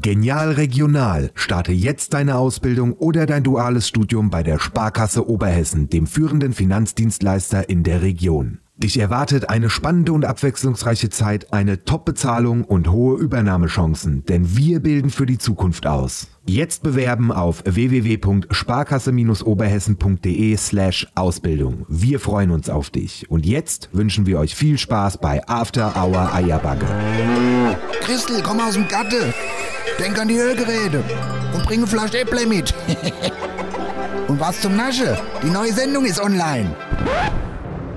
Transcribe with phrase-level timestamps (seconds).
[0.00, 1.30] Genial Regional.
[1.36, 7.68] Starte jetzt deine Ausbildung oder dein duales Studium bei der Sparkasse Oberhessen, dem führenden Finanzdienstleister
[7.68, 8.58] in der Region.
[8.76, 15.10] Dich erwartet eine spannende und abwechslungsreiche Zeit, eine Top-Bezahlung und hohe Übernahmechancen, denn wir bilden
[15.10, 16.26] für die Zukunft aus.
[16.44, 21.86] Jetzt bewerben auf www.sparkasse-oberhessen.de slash Ausbildung.
[21.88, 23.30] Wir freuen uns auf dich.
[23.30, 26.86] Und jetzt wünschen wir euch viel Spaß bei After Hour Eierbagge.
[28.00, 29.32] Christel, komm aus dem Gatte.
[30.00, 31.04] Denk an die Ölgeräte
[31.54, 32.74] und bring eine Flasche Äpple mit.
[34.28, 35.16] und was zum Nasche?
[35.44, 36.74] Die neue Sendung ist online.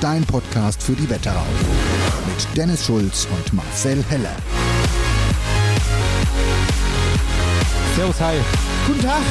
[0.00, 1.46] Dein Podcast für die Wetterau.
[2.26, 4.36] Mit Dennis Schulz und Marcel Heller.
[7.96, 8.34] Servus, hi.
[8.86, 9.22] Guten Tag.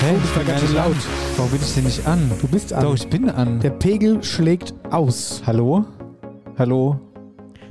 [0.00, 0.96] Hä, Oh, das war ganz schön laut.
[1.36, 2.30] Warum bin ich denn nicht an?
[2.40, 2.82] Du bist an.
[2.84, 3.58] Doch, ich bin an.
[3.60, 5.42] Der Pegel schlägt aus.
[5.44, 5.84] Hallo?
[6.56, 7.00] Hallo?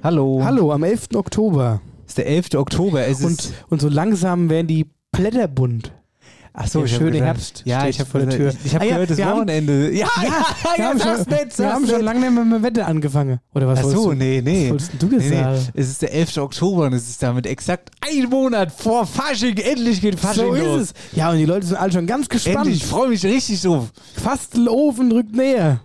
[0.04, 0.42] Hallo?
[0.44, 1.10] Hallo, am 11.
[1.16, 1.80] Oktober.
[2.06, 2.56] Ist der 11.
[2.56, 3.08] Oktober.
[3.08, 5.94] Es Und, und so langsam werden die Blätter bunt.
[6.60, 8.50] Ach so, der schöne Herbst Ja, steht ich habe vor der Tür.
[8.50, 9.92] Ich, ich habe Ah ja, gehört, das wir haben- Wochenende.
[9.94, 10.30] Ja, ja, wir
[10.84, 13.40] ja, haben sag's schon, nicht, wir haben schon lange nicht mehr mit Wetter angefangen.
[13.54, 14.14] Oder was Ach so, du?
[14.14, 14.64] nee, nee.
[14.66, 15.60] Was wolltest du jetzt nee, nee.
[15.76, 16.38] Es ist der 11.
[16.38, 19.56] Oktober und es ist damit exakt ein Monat vor Fasching.
[19.58, 20.82] Endlich geht Fasching So los.
[20.82, 21.16] ist es.
[21.18, 22.58] Ja, und die Leute sind alle schon ganz gespannt.
[22.66, 23.90] Endlich, ich freue mich richtig drauf.
[24.16, 25.82] Fastelofen rückt näher.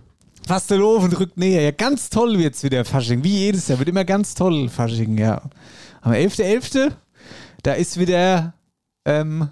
[0.47, 1.61] Fastelofen rückt näher.
[1.61, 3.23] Ja, ganz toll wird's wieder Fasching.
[3.23, 3.77] Wie jedes Jahr.
[3.79, 5.41] Wird immer ganz toll Fasching, ja.
[6.01, 6.91] Am 11.11.
[7.61, 8.53] da ist wieder,
[9.05, 9.49] ähm,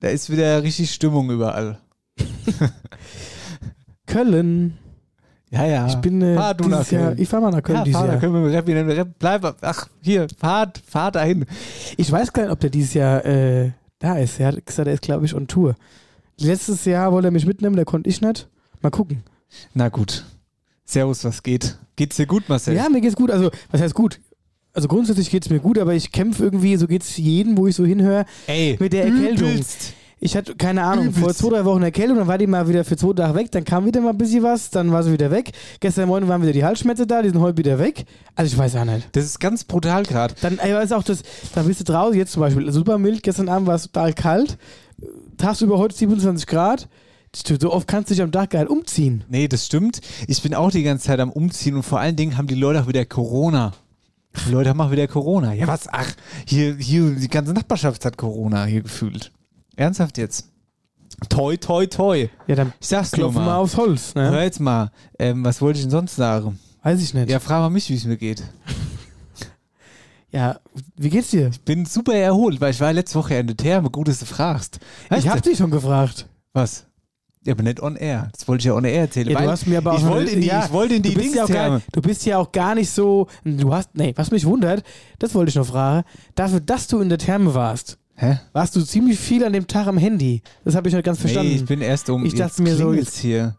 [0.00, 1.78] da ist wieder richtig Stimmung überall.
[4.06, 4.78] Köln.
[5.50, 5.86] Ja, ja.
[5.86, 7.18] Ich bin äh, fahr du nach dieses Jahr, Köln.
[7.22, 8.20] ich fahr mal nach Köln ja, dieses fahr, da Jahr.
[8.20, 11.46] können wir mit Rap, wieder Rap, bleib, ach, hier, fahrt, fahrt dahin.
[11.96, 14.38] Ich weiß gar nicht, ob der dieses Jahr äh, da ist.
[14.40, 15.74] Er hat gesagt, er ist, glaube ich, on Tour.
[16.38, 18.48] Letztes Jahr wollte er mich mitnehmen, da konnte ich nicht.
[18.80, 19.24] Mal gucken.
[19.74, 20.24] Na gut.
[20.84, 21.78] Servus, was geht?
[21.96, 22.74] Geht's dir gut, Marcel?
[22.74, 23.30] Ja, mir geht's gut.
[23.30, 24.20] Also, was heißt gut?
[24.78, 27.84] Also grundsätzlich geht's mir gut, aber ich kämpfe irgendwie, so geht's jedem, wo ich so
[27.84, 29.50] hinhöre, Ey, mit der Erkältung.
[29.50, 29.92] übelst.
[30.20, 32.96] Ich hatte, keine Ahnung, vor zwei, drei Wochen Erkältung, dann war die mal wieder für
[32.96, 35.50] zwei Tage weg, dann kam wieder mal ein bisschen was, dann war sie wieder weg.
[35.80, 38.04] Gestern Morgen waren wieder die Halsschmerzen da, die sind heute wieder weg.
[38.36, 39.08] Also ich weiß auch nicht.
[39.10, 40.36] Das ist ganz brutal gerade.
[40.42, 41.24] Dann ey, ist auch das,
[41.56, 44.58] dann bist du draußen, jetzt zum Beispiel super mild, gestern Abend war es total kalt,
[45.38, 46.88] tagsüber heute 27 Grad.
[47.34, 49.24] So oft kannst du dich am Tag geil umziehen.
[49.28, 50.02] Nee, das stimmt.
[50.28, 52.80] Ich bin auch die ganze Zeit am Umziehen und vor allen Dingen haben die Leute
[52.80, 53.72] auch wieder Corona.
[54.46, 55.52] Die Leute haben auch wieder Corona.
[55.54, 55.88] Ja, was?
[55.90, 56.10] Ach,
[56.46, 59.32] hier, hier, die ganze Nachbarschaft hat Corona hier gefühlt.
[59.76, 60.48] Ernsthaft jetzt?
[61.28, 62.28] Toi, toi, toi.
[62.46, 63.56] Ja, dann Ich sag's klopfen wir mal.
[63.56, 64.12] aufs Holz.
[64.14, 64.42] Hör Ne?
[64.44, 66.58] jetzt mal, ähm, was wollte ich denn sonst sagen?
[66.82, 67.28] Weiß ich nicht.
[67.28, 68.42] Ja, frag mal mich, wie es mir geht.
[70.30, 70.60] Ja,
[70.96, 71.50] wie geht's dir?
[71.64, 73.88] Bin super erholt, weil ich war letzte Woche in der Therme.
[73.88, 74.78] Gut, dass du fragst.
[75.08, 75.48] Weißt ich hab du?
[75.48, 76.26] dich schon gefragt.
[76.52, 76.84] Was?
[77.48, 78.28] Ja, aber nicht on air.
[78.30, 79.30] Das wollte ich ja on air erzählen.
[79.30, 81.20] Ja, du hast mir aber ich, wollte in die, ja, ich wollte in die du
[81.22, 83.26] bist, ja auch gar, du bist ja auch gar nicht so.
[83.42, 83.88] Du hast.
[83.94, 84.82] Nee, was mich wundert,
[85.18, 86.04] das wollte ich noch fragen.
[86.34, 88.38] Dafür, dass du in der Therme warst, Hä?
[88.52, 90.42] warst du ziemlich viel an dem Tag am Handy.
[90.62, 91.52] Das habe ich nicht ganz verstanden.
[91.52, 92.26] Nee, ich bin erst um.
[92.26, 93.56] Ich dachte jetzt mir so, klingelt's hier.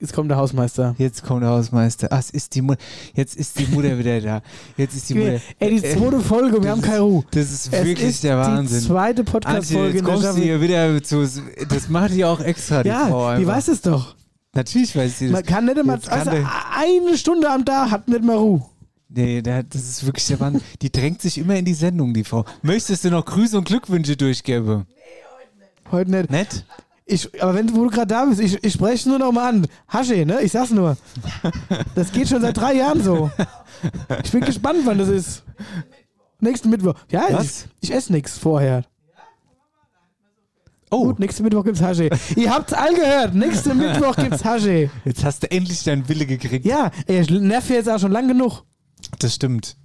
[0.00, 0.94] Jetzt kommt der Hausmeister.
[0.96, 2.06] Jetzt kommt der Hausmeister.
[2.12, 2.80] Ach, ist die Mutter.
[3.14, 4.42] Jetzt ist die Mutter wieder da.
[4.76, 5.40] Jetzt ist die Mutter.
[5.58, 7.24] Ey, die zweite Folge, wir das haben keine Ruhe.
[7.32, 8.80] Das ist wirklich ist der die Wahnsinn.
[8.80, 11.28] zweite Antje, Podcast-Folge jetzt kommst du hier wieder zu.
[11.68, 12.96] Das macht die auch extra, die Frau.
[12.96, 13.38] Ja, Einfach.
[13.40, 14.14] die weiß es doch.
[14.54, 15.32] Natürlich weiß sie das.
[15.32, 15.98] Man kann nicht immer.
[16.08, 18.62] Also, eine Stunde am Tag hat nicht mal Ruhe.
[19.08, 20.62] Nee, das ist wirklich der Wahnsinn.
[20.80, 22.44] Die drängt sich immer in die Sendung, die Frau.
[22.62, 24.86] Möchtest du noch Grüße und Glückwünsche durchgeben?
[25.90, 26.30] Heute nicht.
[26.30, 26.64] Nett?
[27.10, 29.48] Ich, aber wenn du, wo du gerade da bist, ich, ich spreche nur noch mal
[29.48, 29.66] an.
[29.88, 30.42] Hasche, ne?
[30.42, 30.94] Ich sag's nur.
[31.94, 33.30] Das geht schon seit drei Jahren so.
[34.22, 35.42] Ich bin gespannt, wann das ist.
[36.38, 36.92] Nächsten Mittwoch.
[37.10, 37.66] Ja, Was?
[37.80, 38.84] ich, ich esse nichts vorher.
[40.90, 42.10] Oh, Gut, nächsten Mittwoch gibt's Hasche.
[42.36, 43.34] Ihr habt's all gehört.
[43.34, 44.90] Nächsten Mittwoch gibt's Hasche.
[45.06, 46.66] jetzt hast du endlich deinen Wille gekriegt.
[46.66, 48.64] Ja, ich nerv jetzt auch schon lang genug.
[49.18, 49.77] Das stimmt.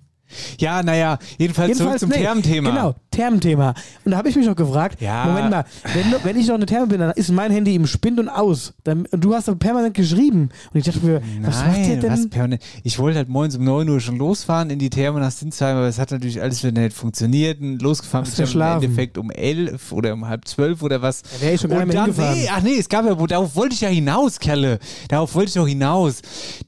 [0.60, 2.70] Ja, naja, jedenfalls, zurück zum nee, Thermenthema.
[2.70, 3.74] Genau, Thermenthema.
[4.06, 5.26] Und da habe ich mich noch gefragt, Ja.
[5.26, 8.20] Moment mal, wenn, wenn ich noch eine Therme bin, dann ist mein Handy im Spind
[8.20, 8.74] und aus.
[8.84, 10.50] Dann, und du hast doch permanent geschrieben.
[10.74, 12.12] Und ich dachte mir, was macht der Nein, denn?
[12.12, 12.62] was permanent.
[12.84, 15.88] Ich wollte halt morgens um 9 Uhr schon losfahren in die Therme nach Sinsheim, aber
[15.88, 17.60] es hat natürlich alles wieder nicht funktioniert.
[17.62, 18.62] Und losgefahren bin ich im.
[18.62, 21.22] Endeffekt um 11 oder um halb 12 oder was.
[21.22, 22.38] Da wär ich schon gar nicht hingefahren.
[22.38, 24.80] nee, ach nee, es gab ja, wo- darauf wollte ich ja hinaus, Kerle.
[25.10, 26.22] Darauf wollte ich doch hinaus.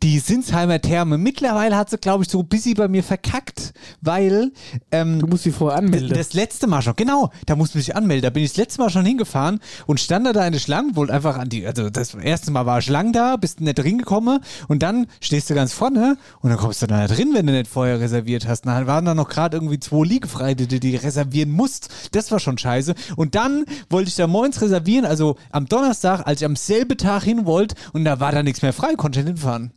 [0.04, 3.55] Die Sinsheimer Therme, mittlerweile hat sie, glaube ich, so bisschen bei mir verkackt.
[3.56, 4.52] Beknackt, weil
[4.92, 6.10] ähm, Du musst dich vorher anmelden.
[6.10, 8.24] das letzte Mal schon, genau, da musste ich mich anmelden.
[8.24, 10.96] Da bin ich das letzte Mal schon hingefahren und stand da da in der Schlange,
[10.96, 14.84] wollte einfach an die, also das erste Mal war Schlange da, bist nicht reingekommen und
[14.84, 17.68] dann stehst du ganz vorne und dann kommst du da nicht drin, wenn du nicht
[17.70, 18.66] vorher reserviert hast.
[18.66, 21.90] Dann waren da noch gerade irgendwie zwei Liege frei, die du die reservieren musst.
[22.12, 22.96] Das war schon scheiße.
[23.16, 27.24] Und dann wollte ich da morgens reservieren, also am Donnerstag, als ich am selben Tag
[27.24, 29.72] hin wollte und da war da nichts mehr frei, konnte ich nicht hinfahren.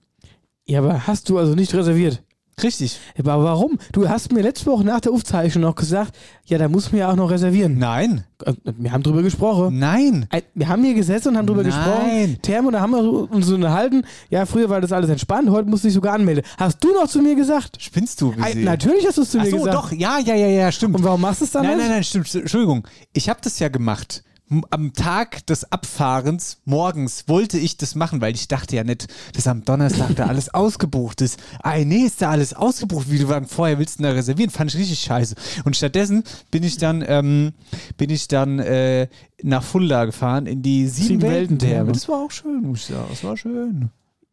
[0.66, 2.22] ja, aber hast du also nicht reserviert?
[2.62, 2.98] Richtig.
[3.18, 3.78] Aber warum?
[3.92, 6.16] Du hast mir letzte Woche nach der Aufzeichnung noch gesagt,
[6.46, 7.78] ja, da muss man ja auch noch reservieren.
[7.78, 8.24] Nein.
[8.44, 9.78] Äh, Wir haben drüber gesprochen.
[9.78, 10.26] Nein.
[10.30, 11.70] Ein- Wir haben hier gesessen und haben drüber Nein.
[11.72, 12.38] gesprochen.
[12.42, 14.02] Thermo, da haben wir uns so unterhalten.
[14.30, 16.44] Ja, früher war das alles entspannt, heute musst du dich sogar anmelden.
[16.56, 17.76] Hast du noch zu mir gesagt?
[17.80, 18.32] Spinnst du?
[18.40, 19.74] Ein, natürlich hast du es zu Ach mir so, gesagt.
[19.76, 19.92] doch.
[19.92, 20.96] Ja, ja, ja, ja, stimmt.
[20.96, 21.86] Und warum machst du es dann Nein, nicht?
[21.86, 22.34] nein, nein, stimmt.
[22.34, 22.86] Entschuldigung.
[23.12, 24.22] Ich habe das ja gemacht.
[24.70, 29.46] Am Tag des Abfahrens morgens wollte ich das machen, weil ich dachte ja nicht, dass
[29.46, 31.38] am Donnerstag da alles ausgebucht ist.
[31.62, 34.50] Ei, nee, ist da alles ausgebucht, wie du dann vorher willst du da reservieren.
[34.50, 35.34] Fand ich richtig scheiße.
[35.64, 37.52] Und stattdessen bin ich dann, ähm,
[37.96, 39.08] bin ich dann äh,
[39.42, 41.92] nach Fulda gefahren in die sieben, Welten Siebenwelten-Therme.
[41.92, 43.06] Das war auch schön, muss ich sagen.
[43.10, 43.90] Das war schön.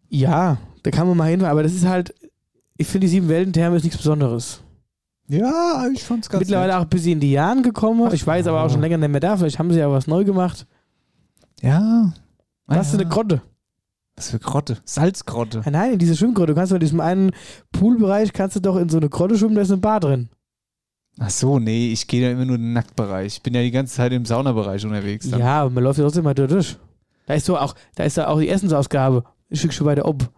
[0.09, 2.13] Ja, da kann man mal hin, aber das ist halt,
[2.77, 4.62] ich finde die sieben Welten-Therme ist nichts Besonderes.
[5.27, 6.77] Ja, ich fand's ganz Mittlerweile nett.
[6.77, 8.13] auch ein bisschen in die Jahren gekommen.
[8.13, 9.38] Ich weiß aber auch schon länger nicht mehr da.
[9.38, 10.68] Vielleicht haben sie ja was neu gemacht.
[11.62, 12.13] Ja.
[12.68, 13.00] Das ist ja.
[13.00, 13.42] eine Grotte.
[14.16, 14.77] Was für Grotte?
[14.86, 15.62] Salzgrotte.
[15.66, 16.54] Ah, nein, in diese Schwimmgrotte.
[16.54, 17.31] Du kannst doch in diesem einen
[17.72, 20.30] Poolbereich, kannst du doch in so eine Grotte schwimmen, da ist ein Bar drin.
[21.19, 23.38] Ach so, nee, ich gehe da immer nur in den Nacktbereich.
[23.38, 25.30] Ich bin ja die ganze Zeit im Saunabereich unterwegs.
[25.30, 25.39] Dann.
[25.39, 26.77] Ja, aber man läuft ja trotzdem mal durch.
[27.25, 29.24] Da ist so auch, da ist da auch die Essensausgabe.
[29.50, 30.30] Ein Stück schon weiter ob.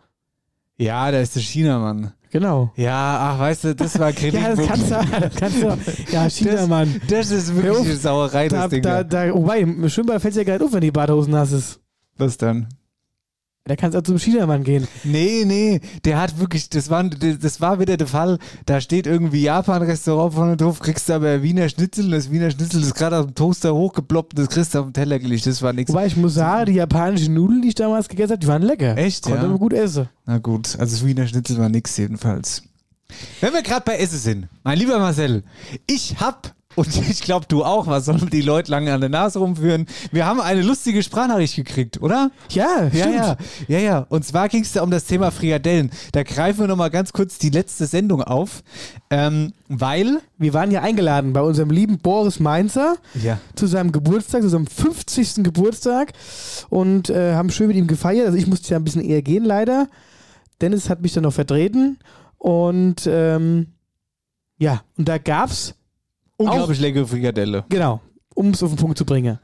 [0.78, 2.14] Ja, da ist der Chinamann.
[2.30, 2.72] Genau.
[2.76, 4.42] Ja, ach, weißt du, das war Kritik.
[4.42, 5.78] Ja, das kannst du, das kannst du.
[6.12, 7.02] Ja, China, Mann.
[7.10, 7.86] Das ist Hör wirklich auf.
[7.86, 8.82] eine Sauerei, Da, das Ding.
[8.82, 11.52] da, Da, da, wobei, im Schwimmbad fällt es ja gerade auf, wenn die Badehosen nass
[11.52, 11.80] ist.
[12.18, 12.68] Was dann?
[13.68, 14.88] Da kannst du auch zum Chinamann gehen.
[15.04, 18.40] Nee, nee, der hat wirklich, das war, das war wieder der Fall.
[18.66, 22.82] Da steht irgendwie Japan-Restaurant vorne drauf, kriegst du aber Wiener Schnitzel und das Wiener Schnitzel
[22.82, 25.46] ist gerade aus dem Toaster hochgeploppt und das kriegst du auf den Teller gelegt.
[25.46, 25.92] Das war nichts.
[25.92, 28.98] Wobei ich muss sagen, die japanischen Nudeln, die ich damals gegessen habe, die waren lecker.
[28.98, 29.48] Echt, Konnte ja?
[29.48, 30.10] man gut essen.
[30.26, 32.64] Na gut, also das Wiener Schnitzel war nix jedenfalls.
[33.40, 35.44] Wenn wir gerade bei Essen sind, mein lieber Marcel,
[35.86, 39.40] ich hab und ich glaube du auch, was sollen die Leute lange an der Nase
[39.40, 39.88] rumführen?
[40.12, 42.30] Wir haben eine lustige Sprachnachricht gekriegt, oder?
[42.52, 43.38] Ja, Ja, ja,
[43.68, 44.06] ja, ja.
[44.10, 45.90] Und zwar ging es da um das Thema Frikadellen.
[46.12, 48.64] Da greifen wir nochmal ganz kurz die letzte Sendung auf,
[49.10, 54.44] ähm, weil, Wir waren ja eingeladen bei unserem lieben Boris Mainzer ja, zu seinem Geburtstag,
[54.44, 55.44] zu seinem 50.
[55.44, 56.14] Geburtstag
[56.70, 58.28] und äh, haben schön mit ihm gefeiert.
[58.28, 59.88] Also ich musste ja ein bisschen eher gehen, leider.
[60.62, 61.98] Dennis hat mich dann noch vertreten
[62.38, 63.74] und ähm,
[64.60, 65.76] ja, und da gab's,
[66.38, 67.66] unglaublich leckere Frikadelle.
[67.70, 68.02] genau,
[68.36, 69.40] um es auf den Punkt zu bringen.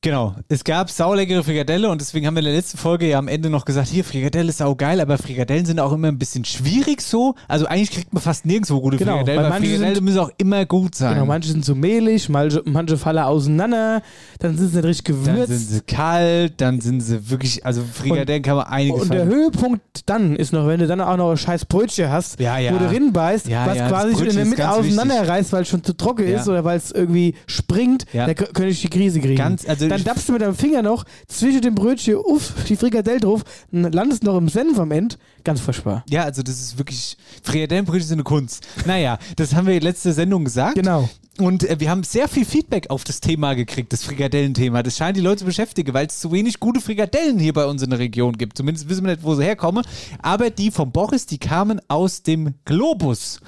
[0.00, 3.26] Genau, es gab sauleckere Frikadelle und deswegen haben wir in der letzten Folge ja am
[3.26, 7.00] Ende noch gesagt, hier, Frikadelle ist saugeil, aber Frikadellen sind auch immer ein bisschen schwierig
[7.02, 7.34] so.
[7.48, 10.18] Also eigentlich kriegt man fast nirgendwo gute Genau, Frikadellen, weil weil manche Frikadellen sind- müssen
[10.20, 11.14] auch immer gut sein.
[11.14, 14.02] Genau, manche sind zu mehlig, manche, manche fallen auseinander,
[14.38, 15.48] dann sind sie nicht richtig dann gewürzt.
[15.48, 19.32] sind sie kalt, dann sind sie wirklich, also Frikadellen kann man einiges Und der fallen.
[19.32, 22.72] Höhepunkt dann ist noch, wenn du dann auch noch ein scheiß Brötchen hast, Ja, ja.
[22.72, 25.92] wo du rinbeißt, Ja, was quasi schon in der Mitte auseinanderreißt, weil es schon zu
[25.96, 29.34] trocken ist oder weil es irgendwie springt, da kö- könnte ich die Krise kriegen.
[29.34, 33.20] Ganz- also dann dappst du mit deinem Finger noch zwischen dem Brötchen uff, die Frikadelle
[33.20, 35.16] drauf, landest noch im Senf am Ende.
[35.44, 36.04] Ganz furchtbar.
[36.08, 38.66] Ja, also das ist wirklich, Frikadellenbrötchen sind eine Kunst.
[38.86, 40.74] Naja, das haben wir in letzter Sendung gesagt.
[40.74, 41.08] Genau.
[41.38, 44.82] Und äh, wir haben sehr viel Feedback auf das Thema gekriegt, das Frikadellenthema.
[44.82, 47.82] Das scheint die Leute zu beschäftigen, weil es zu wenig gute Frikadellen hier bei uns
[47.82, 48.56] in der Region gibt.
[48.56, 49.84] Zumindest wissen wir nicht, wo sie herkommen.
[50.20, 53.40] Aber die vom Boris, die kamen aus dem Globus.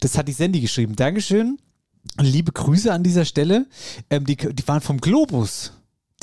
[0.00, 0.96] Das hat die Sandy geschrieben.
[0.96, 1.58] Dankeschön.
[2.18, 3.66] Liebe Grüße an dieser Stelle.
[4.08, 5.72] Ähm, die, die waren vom Globus.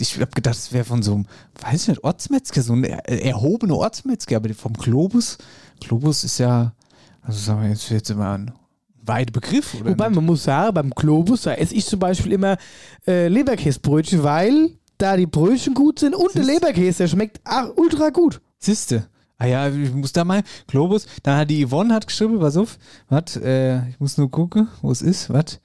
[0.02, 1.26] Ich habe gedacht, es wäre von so einem,
[1.62, 5.38] weiß ich nicht, Ortsmetzger, so ein er, erhobener Ortsmetzger, aber vom Globus.
[5.80, 6.74] Globus ist ja,
[7.22, 8.52] also sagen wir jetzt, jetzt immer ein
[9.04, 9.92] weiter Begriff, oder?
[9.92, 10.16] Wobei nicht?
[10.16, 12.58] man muss sagen, beim Globus, da esse ich zum Beispiel immer
[13.08, 18.10] äh, Leberkäsebrötchen, weil da die Brötchen gut sind und der Leberkäse, der schmeckt ach, ultra
[18.10, 18.42] gut.
[18.60, 19.08] Siehste.
[19.38, 22.78] Ah ja, ich muss da mal, Globus, dann hat die Yvonne hat geschrieben, pass auf,
[23.10, 25.60] was, äh, ich muss nur gucken, wo es ist, was,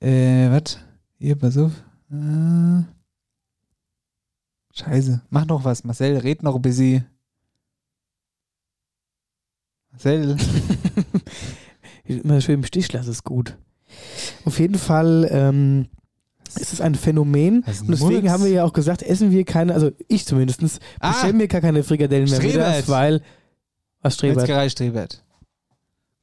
[0.00, 0.78] äh, was,
[1.18, 1.70] hier, pass auf,
[2.10, 2.82] äh,
[4.72, 7.06] scheiße, mach noch was, Marcel, red noch ein bisschen.
[9.90, 10.36] Marcel,
[12.04, 13.56] Immer schön im Stich lassen ist gut.
[14.44, 15.86] Auf jeden Fall ähm,
[16.58, 17.62] ist es ein Phänomen.
[17.62, 20.62] Und deswegen haben wir ja auch gesagt, essen wir keine, also ich zumindest,
[20.98, 21.12] Ah.
[21.12, 22.66] bestellen mir gar keine Frikadellen mehr Strebert.
[22.68, 23.22] mittags, weil,
[24.00, 24.38] was Strebert?
[24.38, 25.21] Metzgerei Strebert.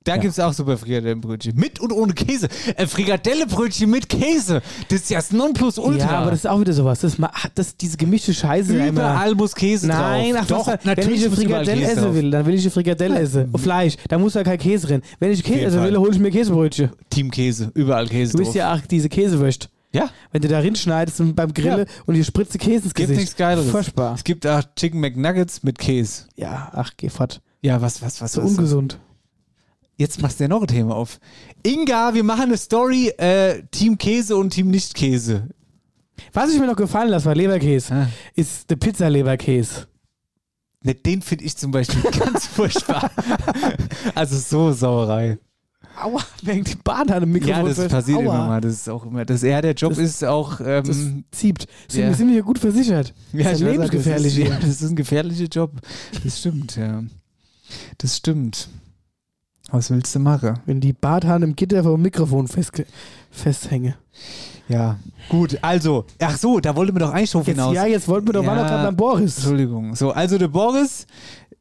[0.05, 0.21] Da Ja.
[0.21, 1.55] gibt es auch super Frikadellenbrötchen.
[1.57, 2.47] Mit und ohne Käse.
[2.77, 4.61] Äh, Frikadellebrötchen mit Käse.
[4.87, 5.97] Das ist ja das Nonplusultra.
[6.11, 7.01] Ja, aber das ist auch wieder sowas.
[7.01, 7.17] Das,
[7.55, 8.87] das, diese gemischte Scheiße.
[8.87, 10.41] Überall muss Käse Nein, drauf.
[10.43, 12.13] ach, Doch, was, natürlich wenn ich eine Frikadelle essen drauf.
[12.15, 13.49] will, dann will ich eine Frikadelle essen.
[13.51, 15.01] Und Fleisch, da muss da kein Käse drin.
[15.19, 16.89] Wenn ich Käse essen will, hole ich mir Käsebrötchen.
[17.09, 17.69] Team Käse.
[17.73, 19.69] Überall Käse Du bist ja auch diese Käsewürst.
[19.91, 20.09] ja.
[20.31, 23.19] Wenn du da reinschneidest und beim Grillen und die spritze Käse ins Gibt Gesicht.
[23.19, 23.69] nichts Geileres.
[23.69, 24.15] Furchtbar.
[24.15, 26.23] Es gibt auch Chicken McNuggets mit Käse.
[26.37, 27.41] Ja, ach, geh fort.
[27.61, 28.31] Ja, was, was, was?
[28.31, 28.97] So was, ungesund.
[29.99, 31.19] Jetzt machst du ja noch ein Thema auf.
[31.61, 35.49] Inga, wir machen eine Story, äh, Team Käse und Team Nicht-Käse.
[36.31, 38.07] Was ich mir noch gefallen lasse, war Leberkäse, Ah.
[38.33, 39.87] ist der Pizza-Leberkäse.
[40.83, 43.11] Ne, den finde ich zum Beispiel ganz furchtbar.
[44.15, 45.37] Also so Sauerei.
[46.01, 47.67] Aua, wegen die Bahn an dem Mikrofon.
[47.67, 48.23] Ja, das passiert Aua.
[48.23, 48.61] immer mal.
[48.61, 49.25] Das ist auch immer.
[49.25, 50.61] Das, ja, der Job Das- ist auch.
[50.61, 50.97] Ähm, Das
[51.37, 51.67] zieht.
[51.89, 52.13] Sind, ja.
[52.13, 53.13] sind wir hier gut versichert?
[53.33, 55.73] ja, das ist ich ja lebensgefährlich Das ist, ja, das ist ein gefährlicher Job.
[56.23, 57.03] Das stimmt, ja.
[57.97, 58.69] Das stimmt.
[59.71, 60.59] Was willst du machen?
[60.65, 62.85] Wenn die Barthahn im Gitter vom Mikrofon festge
[63.31, 63.95] festhänge.
[64.67, 64.97] Ja.
[65.29, 67.75] Gut, also, ach so, da wollte mir doch eigentlich drauf Jetzt, hinaus.
[67.75, 68.47] ja, jetzt wollten wir doch Ja.
[68.53, 69.37] mal noch gerade beim Boris.
[69.37, 69.95] Entschuldigung.
[69.95, 71.05] So, also der Boris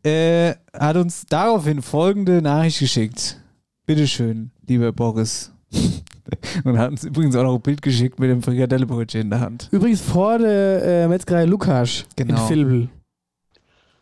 [0.04, 3.38] äh, hat uns daraufhin folgende Nachricht geschickt.
[3.86, 5.52] Bitteschön, lieber Boris.
[6.64, 9.68] Und hat uns übrigens auch noch ein Bild geschickt mit dem Frikadellebrötchen in der Hand.
[9.70, 12.42] Übrigens vor der äh, Metzgerei Lukas Genau.
[12.44, 12.88] in Vilbel.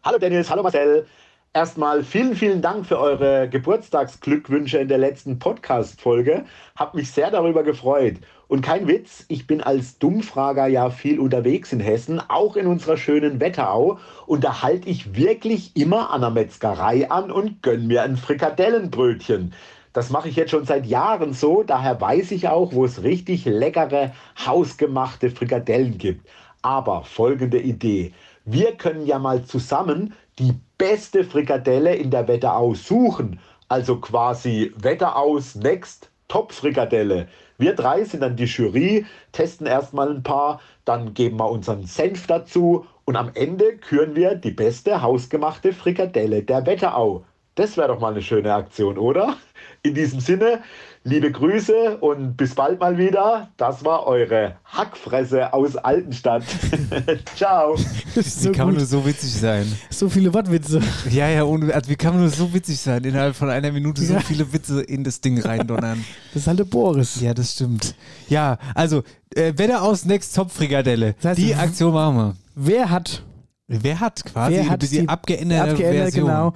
[0.03, 1.07] Hallo Dennis, hallo Marcel.
[1.53, 6.45] Erstmal vielen, vielen Dank für eure Geburtstagsglückwünsche in der letzten Podcast-Folge.
[6.77, 8.17] Hab mich sehr darüber gefreut.
[8.47, 12.99] Und kein Witz, ich bin als Dummfrager ja viel unterwegs in Hessen, auch in unserer
[12.99, 13.99] schönen Wetterau.
[14.27, 19.55] Und da halte ich wirklich immer an der Metzgerei an und gönn mir ein Frikadellenbrötchen.
[19.95, 23.47] Das mache ich jetzt schon seit Jahren so, daher weiß ich auch, wo es richtig
[23.47, 24.13] leckere,
[24.45, 26.29] hausgemachte Frikadellen gibt.
[26.61, 28.13] Aber folgende Idee.
[28.45, 33.41] Wir können ja mal zusammen die beste Frikadelle in der Wetterau suchen.
[33.69, 37.29] Also quasi Wetteraus Next Top Frikadelle.
[37.59, 42.27] Wir drei sind dann die Jury, testen erstmal ein paar, dann geben wir unseren Senf
[42.27, 47.25] dazu und am Ende küren wir die beste hausgemachte Frikadelle der Wetterau.
[47.55, 49.37] Das wäre doch mal eine schöne Aktion, oder?
[49.83, 50.63] In diesem Sinne,
[51.07, 53.49] liebe Grüße und bis bald mal wieder.
[53.57, 56.43] Das war eure Hackfresse aus Altenstadt.
[57.37, 57.75] Ciao.
[57.75, 58.79] Ist Wie so kann man gut.
[58.79, 59.71] nur so witzig sein?
[59.89, 60.81] So viele Wortwitze.
[61.11, 63.05] Ja, ja, ohne, also wie kann man nur so witzig sein?
[63.05, 64.21] Innerhalb von einer Minute so Ja.
[64.21, 66.05] viele Witze in das Ding reindonnern.
[66.35, 67.21] Das ist halt der Boris.
[67.21, 67.95] ja, das stimmt.
[68.29, 69.03] Ja, also,
[69.35, 71.15] äh, Wetter aus Next Top Frikadelle.
[71.23, 72.35] Das heißt, die Aktion machen wir.
[72.57, 73.23] Wer hat,
[73.69, 76.27] Wer hat quasi wer hat die, die abgeänderte abgeändert, Version?
[76.27, 76.53] genau,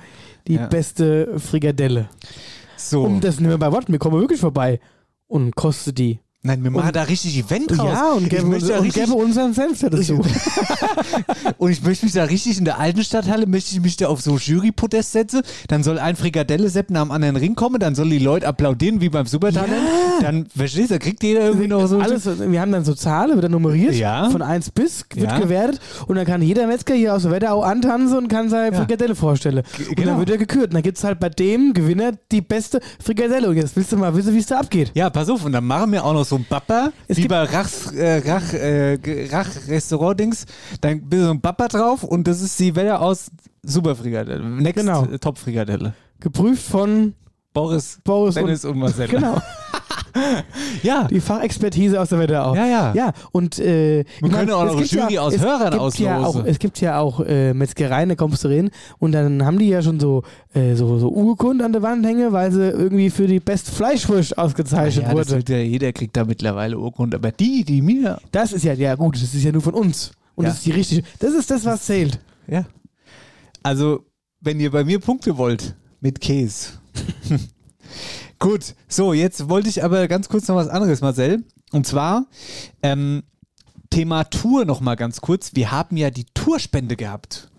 [0.47, 0.67] die Ja.
[0.67, 2.09] beste Frikadelle?
[2.81, 3.05] So.
[3.05, 4.81] Um das nehmen wir bei Wort, wir kommen wirklich vorbei
[5.27, 6.19] und kostet die.
[6.43, 7.93] Nein, wir machen da richtig Event draus.
[7.93, 10.23] Ja, und ich gäbe, möchte da und richtig, gäbe unseren Senf dazu.
[11.59, 14.23] und ich möchte mich da richtig in der alten Stadthalle, möchte ich mich da auf
[14.23, 15.43] so Jury-Podest setzen.
[15.69, 19.11] Dann soll ein Frikadelle-Sepp nach dem anderen Ring kommen, dann sollen die Leute applaudieren wie
[19.11, 19.83] beim Supertalent.
[20.23, 21.99] Dann, verstehst du, da kriegt jeder irgendwie noch so.
[21.99, 24.31] Alles, wir haben dann so Zahlen, wird dann nummeriert, Ja.
[24.31, 25.39] von 1 bis, wird Ja.
[25.39, 28.79] gewertet und dann kann jeder Metzger hier aus der Wetterau antanzen und kann seine Ja.
[28.83, 29.63] Frikadelle vorstellen.
[29.89, 30.11] Und genau.
[30.13, 30.69] dann wird er gekürt.
[30.69, 33.49] Und dann gibt es halt bei dem Gewinner die beste Frikadelle.
[33.51, 34.91] Und jetzt willst du mal wissen, wie es da abgeht.
[34.95, 37.43] Ja, pass auf, und dann machen wir auch noch so ein Bappa, Es wie bei
[37.45, 40.47] Rachs, äh, Rach, äh, Ge- Rach-Restaurant-Dings.
[40.81, 43.31] Dann ein bisschen so ein Bappa drauf und das ist die Welle aus
[43.63, 44.43] Superfrikadelle.
[44.43, 45.05] Next Genau.
[45.21, 45.93] Top-Frikadelle.
[46.21, 47.15] Geprüft von
[47.53, 49.09] Boris, Boris Dennis und, Marcel.
[49.11, 49.41] Genau,
[50.83, 52.55] Ja, die Fachexpertise aus der Wetterau.
[52.55, 52.95] ja, ja.
[52.95, 56.59] Ja, und äh, können mein, auch noch Jury aus es Hörern gibt ja auch, Es
[56.59, 60.01] gibt ja auch äh, Metzgereien, da kommst du rein und dann haben die ja schon
[60.01, 60.23] so,
[60.55, 64.39] äh, so, so Urkunden an der Wand hängen, weil sie irgendwie für die beste Fleischwurst
[64.39, 65.53] ausgezeichnet ja, das wurde.
[65.53, 68.19] ja, jeder kriegt da mittlerweile Urkunde, aber die, die mir.
[68.33, 70.13] Das ist ja, ja gut, das ist ja nur von uns.
[70.35, 70.51] Und Ja.
[70.51, 72.19] das ist die richtige, das ist das, was zählt.
[72.47, 72.65] Ja.
[73.63, 74.05] Also,
[74.41, 76.71] wenn ihr bei mir Punkte wollt, mit Käse.
[78.41, 81.45] Gut, so, jetzt wollte ich aber ganz kurz noch was anderes, Marcel.
[81.73, 82.25] Und zwar,
[82.83, 83.23] ähm,
[83.91, 85.51] Thema Tour noch mal ganz kurz.
[85.55, 87.51] Wir haben ja die Tourspende gehabt.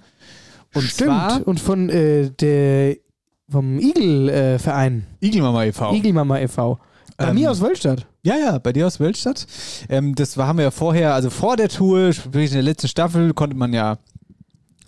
[0.74, 1.10] Und Stimmt.
[1.10, 2.98] zwar und von äh, der,
[3.50, 5.94] vom Igel-Verein, Igelmama e.V.
[5.94, 6.80] Igelmama e.V.
[7.18, 8.08] Bei Ähm, mir aus Wölstadt.
[8.24, 9.46] Ja, ja, bei dir aus Wölstadt.
[9.90, 12.88] Ähm, das war, haben wir ja vorher, also vor der Tour, sprich in der letzten
[12.88, 13.98] Staffel, konnte man ja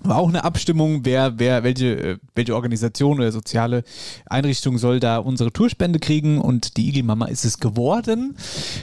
[0.04, 3.84] war auch eine Abstimmung, wer, wer, welche, äh, welche Organisation oder soziale
[4.26, 6.40] Einrichtung soll da unsere Tourspende kriegen.
[6.40, 8.36] Und die Igelmama ist es geworden,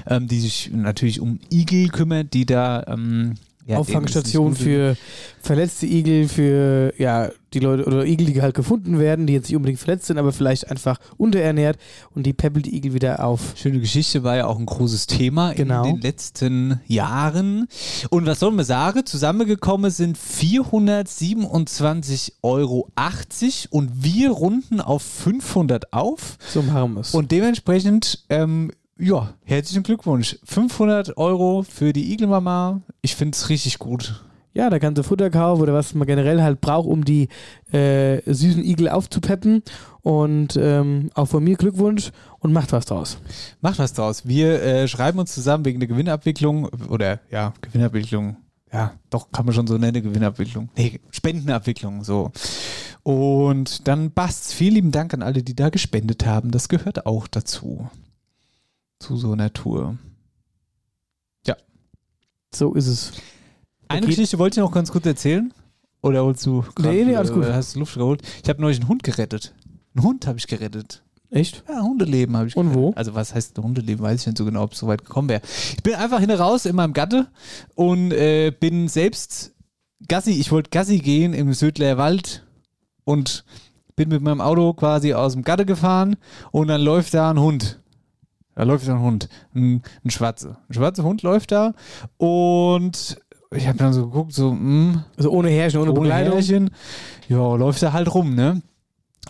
[0.06, 3.34] ähm, die sich natürlich um Igel kümmert, die da ähm,
[3.70, 4.96] Ja, Auffangstation für
[5.42, 9.56] verletzte Igel, für ja, die Leute oder Igel, die halt gefunden werden, die jetzt nicht
[9.56, 11.78] unbedingt verletzt sind, aber vielleicht einfach unterernährt
[12.14, 13.54] und die peppelt die Igel wieder auf.
[13.56, 15.84] Schöne Geschichte war ja auch ein großes Thema Genau.
[15.84, 17.66] in den letzten Jahren.
[18.10, 19.06] Und was soll man sagen?
[19.06, 22.88] Zusammengekommen sind 427,80 Euro
[23.70, 26.36] und wir runden auf 500 auf.
[26.48, 27.14] So machen wir es.
[27.14, 28.70] Und dementsprechend, ähm,
[29.00, 30.38] ja, herzlichen Glückwunsch.
[30.44, 32.82] 500 Euro für die Igelmama.
[33.00, 34.22] Ich finde es richtig gut.
[34.52, 37.28] Ja, da kannst du Futter kaufen oder was man generell halt braucht, um die
[37.72, 39.62] äh, süßen Igel aufzupeppen.
[40.02, 43.18] Und ähm, auch von mir Glückwunsch und macht was draus.
[43.60, 44.26] Macht was draus.
[44.26, 48.36] Wir äh, schreiben uns zusammen wegen der Gewinnabwicklung oder ja, Gewinnabwicklung.
[48.72, 50.68] Ja, doch, kann man schon so nennen, Gewinnabwicklung.
[50.76, 52.30] Nee, Spendenabwicklung, so.
[53.02, 54.52] Und dann passt's.
[54.52, 56.50] Vielen lieben Dank an alle, die da gespendet haben.
[56.50, 57.88] Das gehört auch dazu.
[59.00, 59.98] Zu so einer Tour.
[62.52, 63.12] So ist es.
[63.86, 64.08] Eine Okay.
[64.10, 65.54] Geschichte wollte ich noch ganz kurz erzählen.
[66.02, 67.44] Oder holst du grad, Nee, nee, alles gut.
[67.44, 68.22] äh, Hast du Luft geholt?
[68.42, 69.54] Ich habe neulich einen Hund gerettet.
[69.94, 71.04] Einen Hund habe ich gerettet.
[71.30, 71.62] Echt?
[71.68, 72.82] Ja, Hundeleben habe ich Und gerettet.
[72.82, 72.92] wo?
[72.96, 75.42] Also was heißt Hundeleben, weiß ich nicht so genau, ob es so weit gekommen wäre.
[75.76, 77.28] Ich bin einfach hin raus in meinem Gatte
[77.76, 79.52] und äh, bin selbst
[80.08, 82.44] Gassi, ich wollte Gassi gehen im Södler Wald
[83.04, 83.44] und
[83.94, 86.16] bin mit meinem Auto quasi aus dem Gatte gefahren
[86.50, 87.80] und dann läuft da ein Hund.
[88.60, 90.58] Da läuft da ein Hund, ein, ein schwarzer.
[90.68, 91.72] Ein schwarzer Hund läuft da
[92.18, 93.16] und
[93.52, 96.12] ich habe dann so geguckt, so, mh, Also ohne Herrchen, ohne, ohne.
[96.12, 96.68] Härchen.
[97.26, 98.60] Ja, läuft er halt rum, ne?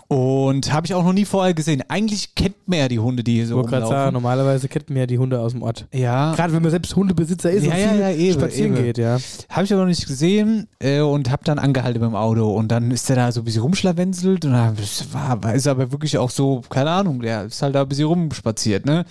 [0.07, 1.83] Und habe ich auch noch nie vorher gesehen.
[1.87, 4.13] Eigentlich kennt man ja die Hunde, die hier so gerade sagen, rumlaufen.
[4.13, 5.85] normalerweise kennt man ja die Hunde aus dem Ort.
[5.93, 8.83] Ja, Gerade wenn man selbst Hundebesitzer ist Ja, und ja, viel ja, eben, spazieren eben.
[8.85, 9.19] geht, ja.
[9.49, 12.51] habe ich aber noch nicht gesehen äh, und habe dann angehalten beim Auto.
[12.53, 14.77] Und dann ist er da so ein bisschen rumschlawenzelt und dann
[15.13, 18.85] war, ist aber wirklich auch so, keine Ahnung, der ist halt da ein bisschen rumspaziert,
[18.85, 19.05] ne?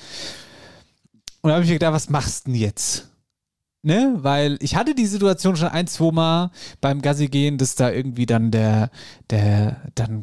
[1.42, 3.09] Und da habe ich mir gedacht, was machst du denn jetzt?
[3.82, 4.18] Ne?
[4.18, 6.50] Weil ich hatte die Situation schon ein, zwei Mal
[6.82, 8.90] beim Gassi gehen, dass da irgendwie dann der,
[9.30, 10.20] der, dann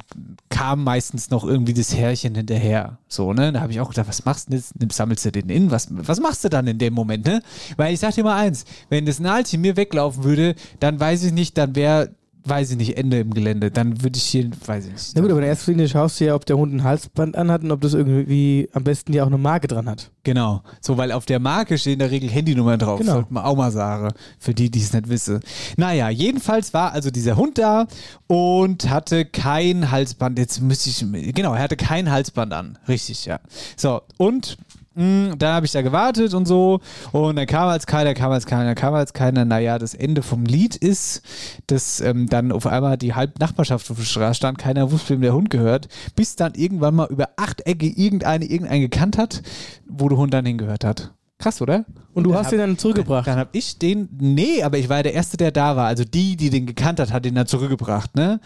[0.49, 2.99] kam meistens noch irgendwie das Härchen hinterher.
[3.07, 3.51] So, ne?
[3.51, 4.75] Da habe ich auch gedacht, was machst du jetzt?
[4.91, 5.71] Sammelst du den in?
[5.71, 7.41] Was, was machst du dann in dem Moment, ne?
[7.77, 11.31] Weil ich sag dir mal eins, wenn das Nalchen mir weglaufen würde, dann weiß ich
[11.31, 12.11] nicht, dann wäre,
[12.45, 13.71] weiß ich nicht, Ende im Gelände.
[13.71, 15.11] Dann würde ich hier, weiß ich nicht.
[15.15, 17.63] Na gut, aber in erster Linie schaust du ja, ob der Hund ein Halsband anhat
[17.63, 20.11] und ob das irgendwie am besten ja auch eine Marke dran hat.
[20.27, 20.61] Genau.
[20.81, 22.99] So, weil auf der Marke stehen in der Regel Handynummern drauf.
[22.99, 23.13] Genau.
[23.13, 24.09] Sollte man auch mal sagen.
[24.37, 25.39] Für die, die es nicht wissen.
[25.77, 27.87] Naja, jedenfalls war also dieser Hund da
[28.27, 30.37] und hatte kein Halsband.
[30.37, 32.77] Jetzt müsste ich, genau, er hatte kein Halsband an.
[32.89, 33.39] Richtig, ja.
[33.77, 34.57] So, und
[34.97, 36.81] mh, dann habe ich da gewartet und so.
[37.11, 39.45] Und dann kam als keiner, kam als keiner, kam als keiner.
[39.45, 41.21] Naja, das Ende vom Lied ist,
[41.67, 44.57] dass ähm, dann auf einmal die halbe Nachbarschaft auf der Straße stand.
[44.57, 45.87] Keiner wusste, wem der Hund gehört.
[46.15, 49.41] Bis dann irgendwann mal über acht Ecke irgendeine irgendeinen gekannt hat,
[49.87, 51.13] wo der Hund dann hingehört hat.
[51.39, 51.85] Krass, oder?
[52.13, 53.27] Und du dann hast hab- ihn dann zurückgebracht.
[53.27, 55.87] Dann habe ich den, nee, aber ich war ja der Erste, der da war.
[55.87, 58.39] Also die, die den gekannt hat, hat ihn dann zurückgebracht, ne?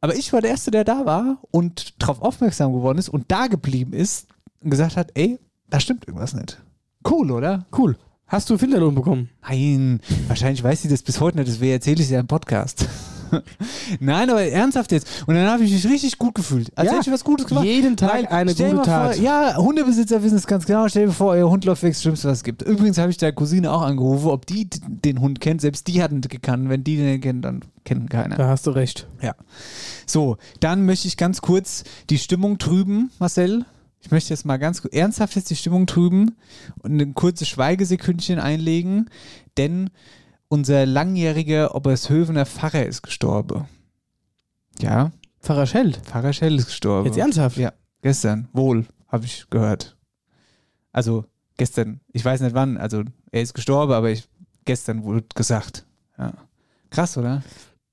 [0.00, 3.46] Aber ich war der Erste, der da war und darauf aufmerksam geworden ist und da
[3.46, 4.26] geblieben ist
[4.60, 6.60] und gesagt hat, ey, da stimmt irgendwas nicht.
[7.08, 7.66] Cool, oder?
[7.76, 7.96] Cool.
[8.26, 9.28] Hast du Finderlohn bekommen?
[9.46, 12.88] Nein, wahrscheinlich weiß sie das bis heute nicht, deswegen erzähle ich es ja im Podcast.
[14.00, 15.24] Nein, aber ernsthaft jetzt.
[15.26, 16.70] Und dann habe ich mich richtig gut gefühlt.
[16.76, 17.64] Als Ja, hätte ich was Gutes gemacht.
[17.64, 19.14] jeden Tag Weil, eine gute Tat.
[19.14, 20.88] Vor, ja, Hundebesitzer wissen es ganz genau.
[20.88, 22.62] Stell dir vor, euer Hund läuft weg, Schlimmste, was es gibt.
[22.62, 25.60] Übrigens habe ich der Cousine auch angerufen, ob die den Hund kennt.
[25.60, 26.68] Selbst die hatten gekannt.
[26.68, 28.36] Wenn die den kennen, dann kennen keiner.
[28.36, 29.08] Da hast du recht.
[29.20, 29.34] Ja.
[30.06, 33.64] So, dann möchte ich ganz kurz die Stimmung trüben, Marcel.
[34.00, 36.36] Ich möchte jetzt mal ganz ernsthaft jetzt die Stimmung trüben
[36.82, 39.08] und ein kurzes Schweigesekündchen einlegen,
[39.56, 39.90] denn
[40.52, 43.64] unser langjähriger Obershövener Pfarrer ist gestorben.
[44.80, 45.10] Ja,
[45.40, 45.96] Pfarrer Scheld.
[46.04, 47.06] Pfarrer Schell ist gestorben.
[47.06, 47.56] Jetzt ernsthaft?
[47.56, 48.48] Ja, gestern.
[48.52, 49.96] Wohl, habe ich gehört.
[50.92, 51.24] Also
[51.56, 54.28] gestern, ich weiß nicht wann, also er ist gestorben, aber ich,
[54.66, 55.86] gestern wurde gesagt.
[56.18, 56.34] Ja.
[56.90, 57.42] Krass, oder?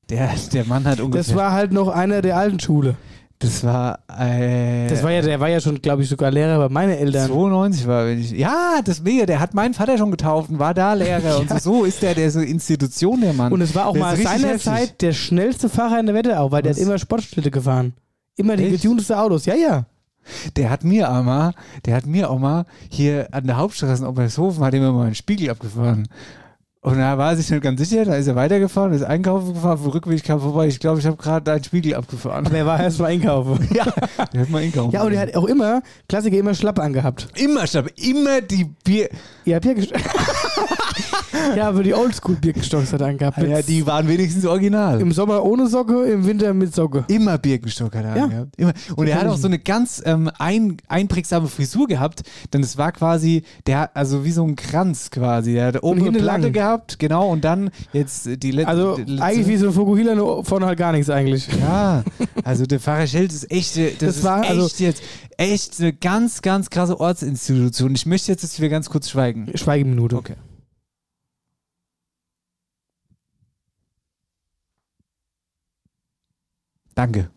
[0.10, 1.24] Der, der Mann hat ungefähr.
[1.24, 2.98] Das war halt noch einer der alten Schule.
[3.42, 6.68] Das war, äh, Das war ja, der war ja schon, glaube ich, sogar Lehrer bei
[6.68, 7.28] meinen Eltern.
[7.30, 10.74] 92 war, wenn ich, ja, das mega, der hat meinen Vater schon getauft und war
[10.74, 13.54] da Lehrer und so, so ist der, der so Institution, der Mann.
[13.54, 16.72] Und es war auch Der mal seinerzeit der schnellste Fahrer in der Wetterau, weil der
[16.72, 16.80] Was?
[16.80, 17.94] hat immer Sportschlitte gefahren.
[18.36, 18.82] Immer die Echt?
[18.82, 19.46] getuntesten Autos.
[19.46, 19.86] Ja, ja.
[20.58, 21.54] Der hat mir auch mal,
[21.86, 25.16] der hat mir auch mal hier an der Hauptstraße in Obershofen, hat ihm immer einen
[25.16, 26.10] Spiegel abgefahren.
[26.82, 29.80] Und da war er sich nicht ganz sicher, da ist er weitergefahren, ist einkaufen gefahren,
[29.84, 30.68] dem Rückweg kam vorbei.
[30.68, 32.46] Ich glaube, ich habe gerade deinen Spiegel abgefahren.
[32.48, 33.68] Aber er war erst mal einkaufen.
[33.74, 33.86] ja,
[34.34, 34.92] der hat mal einkaufen.
[34.92, 37.28] Ja, und er hat auch immer, Klassiker, immer Schlappe angehabt.
[37.36, 39.10] immer, Stab, immer die Bier.
[39.44, 40.00] Ja, Birkenstock.
[41.58, 43.38] ja, aber die Oldschool-Birkenstocks hat er angehabt.
[43.40, 45.02] Ja, die waren wenigstens original.
[45.02, 47.04] Im Sommer ohne Socke, im Winter mit Socke.
[47.10, 48.24] Immer Birkenstock hat er Ja.
[48.24, 48.56] angehabt.
[48.56, 48.72] Immer.
[48.96, 52.94] Und er hat auch so eine ganz ähm, ein, einprägsame Frisur gehabt, denn es war
[52.94, 55.56] quasi, der hat also wie so ein Kranz quasi.
[55.56, 58.68] Der hat oben eine Platte gehabt gehabt, genau, und dann jetzt die letzte.
[58.70, 61.48] Also letzte- eigentlich wie so ein Fokuhila, nur vorne halt gar nichts eigentlich.
[61.60, 62.04] Ja,
[62.44, 65.02] also der Pfarrer Schild ist echt, das, Das ist war, echt also- jetzt,
[65.38, 67.94] echt eine ganz, ganz krasse Ortsinstitution.
[67.96, 69.52] Ich möchte jetzt, dass wir ganz kurz schweigen.
[69.56, 70.16] Schweigeminute.
[70.18, 70.36] Okay.
[76.96, 77.30] Danke.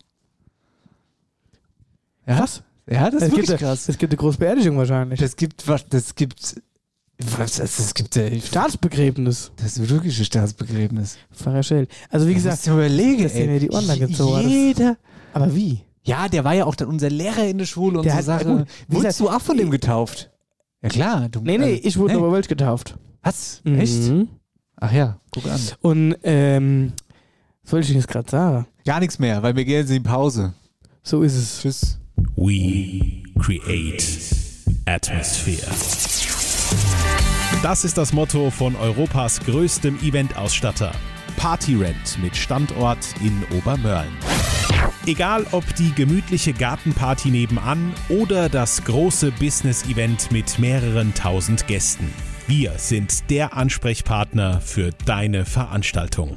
[2.27, 2.39] Ja?
[2.41, 2.63] Was?
[2.91, 3.89] Ja, das ist Es wirklich gibt, krass.
[3.89, 5.21] Es gibt eine große Beerdigung wahrscheinlich.
[5.21, 6.61] Das gibt, was, das gibt,
[7.39, 9.53] was, das, das gibt, äh, Staatsbegräbnis.
[9.57, 11.19] das ist wirklich ein Staatsbegräbnis.
[11.33, 11.87] Pfarrer Schell.
[12.11, 14.45] Also wie gesagt, dir überlegen, dass der mir die lang gezogen hat.
[14.47, 14.97] Jeder,
[15.33, 15.81] aber wie?
[16.05, 18.25] Ja, der war ja auch dann unser Lehrer in der Schule und Der so hat-
[18.25, 18.45] Sache.
[18.45, 20.31] gut, Wurdest du auch von dem getauft?
[20.83, 21.29] Ja klar.
[21.29, 22.19] Du, Nee, nee, also- ich wurde nee.
[22.19, 22.97] über Welt getauft.
[23.23, 23.63] Was?
[23.65, 24.01] Echt?
[24.11, 24.29] Mhm.
[24.77, 25.61] Ach ja, guck an.
[25.81, 26.93] Und ähm,
[27.63, 28.67] was wollte ich jetzt gerade sagen?
[28.85, 30.55] Gar nichts mehr, weil wir gehen jetzt in die Pause.
[31.05, 31.61] So ist es.
[31.61, 31.99] Tschüss.
[32.35, 34.03] We create
[34.87, 35.71] atmosphere.
[37.63, 40.91] Das ist das Motto von Europas größtem Eventausstatter.
[41.37, 44.11] Partyrent mit Standort in Obermörlen.
[45.07, 52.13] Egal ob die gemütliche Gartenparty nebenan oder das große Business-Event mit mehreren tausend Gästen.
[52.49, 56.37] Wir sind der Ansprechpartner für deine Veranstaltung.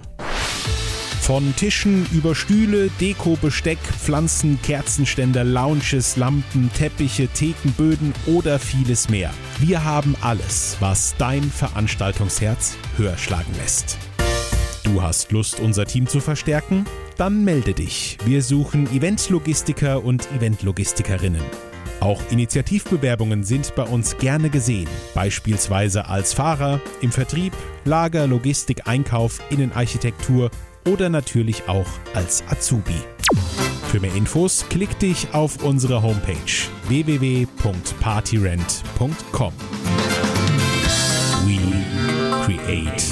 [1.25, 9.09] Von Tischen über Stühle, Deko, Besteck, Pflanzen, Kerzenständer, Lounges, Lampen, Teppiche, Theken, Böden oder vieles
[9.09, 9.31] mehr.
[9.57, 13.97] Wir haben alles, was dein Veranstaltungsherz höher schlagen lässt.
[14.83, 16.85] Du hast Lust, unser Team zu verstärken?
[17.17, 18.19] Dann melde dich.
[18.23, 21.41] Wir suchen Eventlogistiker und Eventlogistikerinnen.
[22.01, 29.39] Auch Initiativbewerbungen sind bei uns gerne gesehen, beispielsweise als Fahrer, im Vertrieb, Lager, Logistik, Einkauf,
[29.49, 30.51] Innenarchitektur
[30.88, 33.02] oder natürlich auch als Azubi.
[33.91, 36.38] Für mehr Infos klick dich auf unsere Homepage
[36.88, 39.54] www.partyrent.com.
[41.45, 41.60] We
[42.45, 43.04] create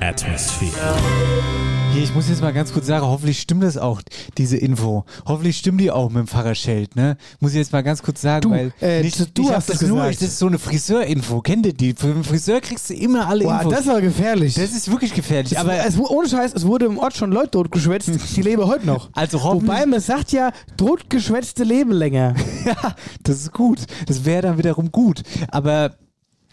[0.00, 1.79] atmosphere.
[2.00, 4.00] Hier, ich muss jetzt mal ganz kurz sagen, hoffentlich stimmt das auch,
[4.38, 5.04] diese Info.
[5.26, 7.18] Hoffentlich stimmt die auch mit dem Pfarrer Scheld, ne?
[7.40, 9.82] Muss ich jetzt mal ganz kurz sagen, Du, weil äh, nicht, du ich hast das
[9.82, 10.22] es nur, gesagt.
[10.22, 11.42] das ist so eine Friseur-Info.
[11.42, 11.92] Kennt ihr die?
[11.92, 13.74] Für den Friseur kriegst du immer alle Boah, Infos.
[13.74, 14.54] das war gefährlich.
[14.54, 15.58] das ist wirklich gefährlich.
[15.58, 18.86] aber aber es, ohne Scheiß, es wurde im Ort schon Leute totgeschwätzt, die leben heute
[18.86, 19.10] noch.
[19.12, 22.34] also hoffentlich, Wobei man sagt ja, totgeschwätzte leben länger.
[22.64, 23.80] ja, das ist gut.
[24.06, 25.22] Das wäre dann wiederum gut.
[25.48, 25.96] Aber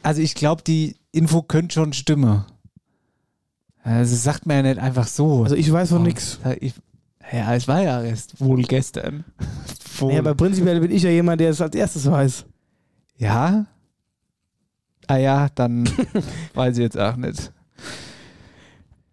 [0.04, 2.44] also ich glaube, die Info könnte schon stimmen.
[3.88, 5.44] Also sagt man ja nicht einfach so.
[5.44, 6.50] Also ich weiß von Oh.
[6.60, 6.74] Ich,
[7.32, 9.24] ja, es war ja erst wohl gestern.
[10.00, 10.14] Wohl.
[10.14, 12.46] Ja, aber prinzipiell bin ich ja jemand, der es als erstes weiß.
[13.18, 13.66] Ja?
[15.08, 15.90] Ah ja, dann
[16.54, 17.52] weiß ich jetzt auch nicht.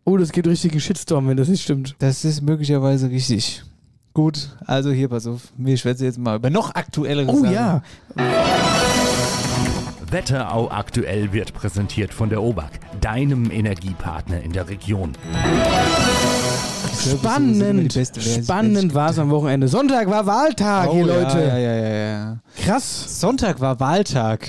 [0.04, 1.94] Oh, das gibt richtigen Shitstorm, wenn das nicht stimmt.
[2.00, 3.62] Das ist möglicherweise richtig.
[4.12, 5.52] Gut, also hier, pass auf.
[5.56, 7.52] Wir schwätzen jetzt mal über noch aktuellere Oh Sachen.
[7.54, 7.82] ja.
[10.14, 15.10] Wetterau aktuell wird präsentiert von der OBAK, deinem Energiepartner in der Region.
[16.96, 17.98] Spannend.
[18.22, 19.66] Spannend war es am Wochenende.
[19.66, 21.40] Sonntag war Wahltag, Oh, hier Leute.
[21.40, 22.36] Ja, ja, ja, ja.
[22.64, 23.20] Krass.
[23.20, 24.46] Sonntag war Wahltag.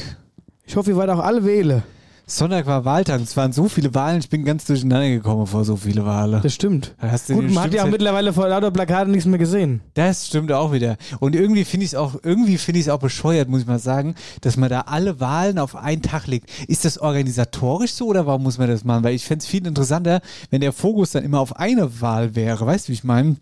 [0.68, 1.82] Ich hoffe, ihr wart auch alle wähle.
[2.28, 3.22] Sonntag war Wahltag.
[3.22, 4.20] Es waren so viele Wahlen.
[4.20, 6.42] Ich bin ganz durcheinander gekommen vor so viele Wahlen.
[6.42, 6.96] Das stimmt.
[7.00, 9.82] Da hast du Gut, man hat ja auch mittlerweile vor lauter Plakaten nichts mehr gesehen.
[9.94, 10.98] Das stimmt auch wieder.
[11.20, 13.78] Und irgendwie finde ich es auch, irgendwie finde ich es auch bescheuert, muss ich mal
[13.78, 16.50] sagen, dass man da alle Wahlen auf einen Tag legt.
[16.68, 19.04] Ist das organisatorisch so oder warum muss man das machen?
[19.04, 22.66] Weil ich fände es viel interessanter, wenn der Fokus dann immer auf eine Wahl wäre.
[22.66, 23.36] Weißt du, wie ich meine?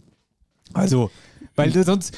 [0.73, 1.09] Also,
[1.55, 2.13] weil du sonst.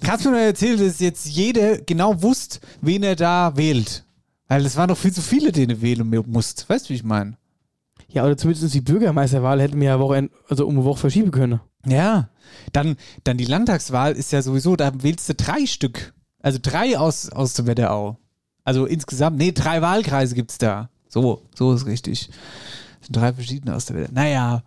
[0.00, 4.04] Kannst du mir erzählen, dass jetzt jeder genau wusste, wen er da wählt?
[4.52, 6.68] Weil es waren doch viel zu viele, den du wählen musst.
[6.68, 7.38] Weißt du, wie ich meine?
[8.10, 11.60] Ja, oder zumindest die Bürgermeisterwahl hätten wir ja Woche, also um eine Woche verschieben können.
[11.86, 12.28] Ja,
[12.70, 16.12] dann, dann die Landtagswahl ist ja sowieso, da wählst du drei Stück.
[16.42, 18.18] Also drei aus, aus der Wetterau.
[18.62, 20.90] Also insgesamt, nee, drei Wahlkreise gibt's da.
[21.08, 22.28] So, so ist richtig.
[22.98, 24.12] Das sind drei verschiedene aus der Wetterau.
[24.12, 24.62] Naja,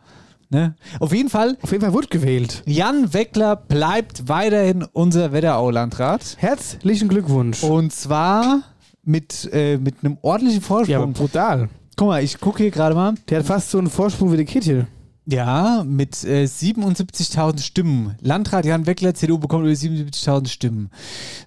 [0.50, 0.74] ne?
[1.00, 2.64] Auf jeden Fall, Auf jeden Fall wurde gewählt.
[2.66, 6.38] Jan Weckler bleibt weiterhin unser Wetterau-Landrat.
[6.40, 7.62] Herzlichen Glückwunsch.
[7.62, 8.64] Und zwar
[9.06, 11.14] mit, äh, mit einem ordentlichen ja, aber Vorsprung.
[11.14, 11.70] brutal.
[11.96, 13.14] Guck mal, ich gucke hier gerade mal.
[13.30, 14.88] Der hat fast so einen Vorsprung wie der Kittel.
[15.28, 18.16] Ja, mit äh, 77.000 Stimmen.
[18.22, 20.92] Landrat Jan Weckler, CDU, bekommt über 77.000 Stimmen.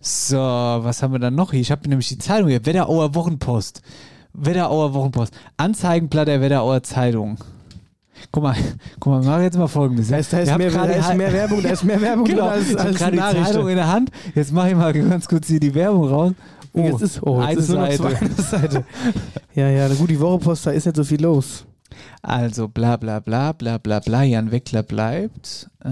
[0.01, 1.61] So, was haben wir dann noch hier?
[1.61, 2.65] Ich habe nämlich die Zeitung hier.
[2.67, 3.83] Wetterauer Wochenpost.
[4.33, 5.33] Wetterauer Wochenpost.
[5.57, 7.39] Anzeigenblatt der Wetterauer Zeitung.
[8.33, 8.57] Guck mal,
[9.01, 10.09] guck mal, machen jetzt mal folgendes.
[10.09, 12.53] Da ist, da ist, mehr, da ist mehr Werbung, da ist mehr Werbung Genau, drin
[12.53, 14.11] als, ich habe als gerade die Zeitung in der Hand.
[14.35, 16.33] Jetzt mache ich mal ganz kurz hier die Werbung raus.
[16.73, 18.19] Oh, jetzt ist, oh, jetzt eine ist Seite.
[18.19, 18.85] eine Seite.
[19.55, 21.67] Ja, ja, gut, die Wochepost, da ist nicht so viel los.
[22.23, 24.23] Also bla bla bla bla bla bla.
[24.23, 25.69] Jan Weckler bleibt.
[25.85, 25.89] Äh,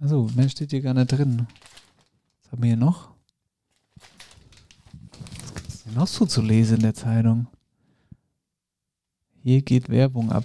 [0.00, 1.46] also, mehr steht hier gar nicht drin.
[2.42, 3.10] Was haben wir hier noch?
[5.94, 7.46] noch so zu lesen in der Zeitung?
[9.42, 10.44] Hier geht Werbung ab.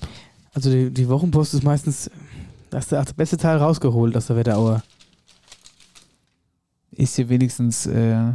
[0.54, 2.10] Also die, die Wochenpost ist meistens,
[2.70, 4.84] da hast du auch das beste Teil rausgeholt aus der Wetterauer.
[6.96, 8.32] Ist hier wenigstens, äh,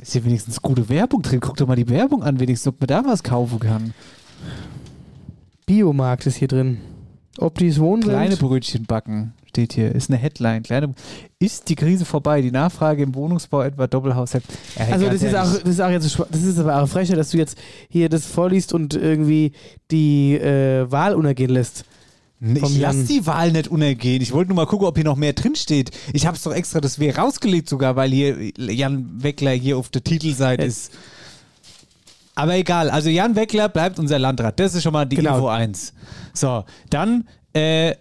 [0.00, 1.40] ist hier wenigstens gute Werbung drin.
[1.40, 3.94] Guck doch mal die Werbung an, wenigstens, ob man da was kaufen kann.
[5.66, 6.78] Biomarkt ist hier drin.
[7.38, 8.46] Ob die es wohnen Kleine sind?
[8.46, 9.94] Brötchen backen, steht hier.
[9.94, 10.62] Ist eine Headline.
[10.62, 10.94] Kleine,
[11.38, 12.42] ist die Krise vorbei?
[12.42, 14.32] Die Nachfrage im Wohnungsbau etwa Doppelhaus.
[14.32, 14.40] Ja,
[14.90, 17.38] Also das ist, auch, das ist auch jetzt, das ist aber auch frecher, dass du
[17.38, 17.56] jetzt
[17.88, 19.52] hier das vorliest und irgendwie
[19.90, 21.84] die äh, Wahl untergehen lässt.
[22.42, 22.96] Ich Jan.
[22.96, 24.22] lass die Wahl nicht untergehen.
[24.22, 25.90] Ich wollte nur mal gucken, ob hier noch mehr drin steht.
[26.14, 29.90] Ich habe es doch extra das W rausgelegt sogar, weil hier Jan Weckler hier auf
[29.90, 30.68] der Titelseite Ja.
[30.68, 30.92] ist.
[32.34, 34.58] Aber egal, also Jan Weckler bleibt unser Landrat.
[34.58, 35.34] Das ist schon mal die Genau.
[35.36, 35.92] Info 1.
[36.32, 37.94] So, dann äh, äh,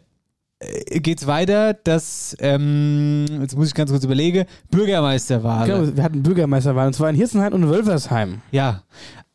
[1.02, 5.68] geht's weiter, dass, ähm, jetzt muss ich ganz kurz überlegen, Bürgermeisterwahl.
[5.68, 8.42] Genau, wir hatten Bürgermeisterwahl und zwar in Hirsenheim und Wölfersheim.
[8.52, 8.84] Ja,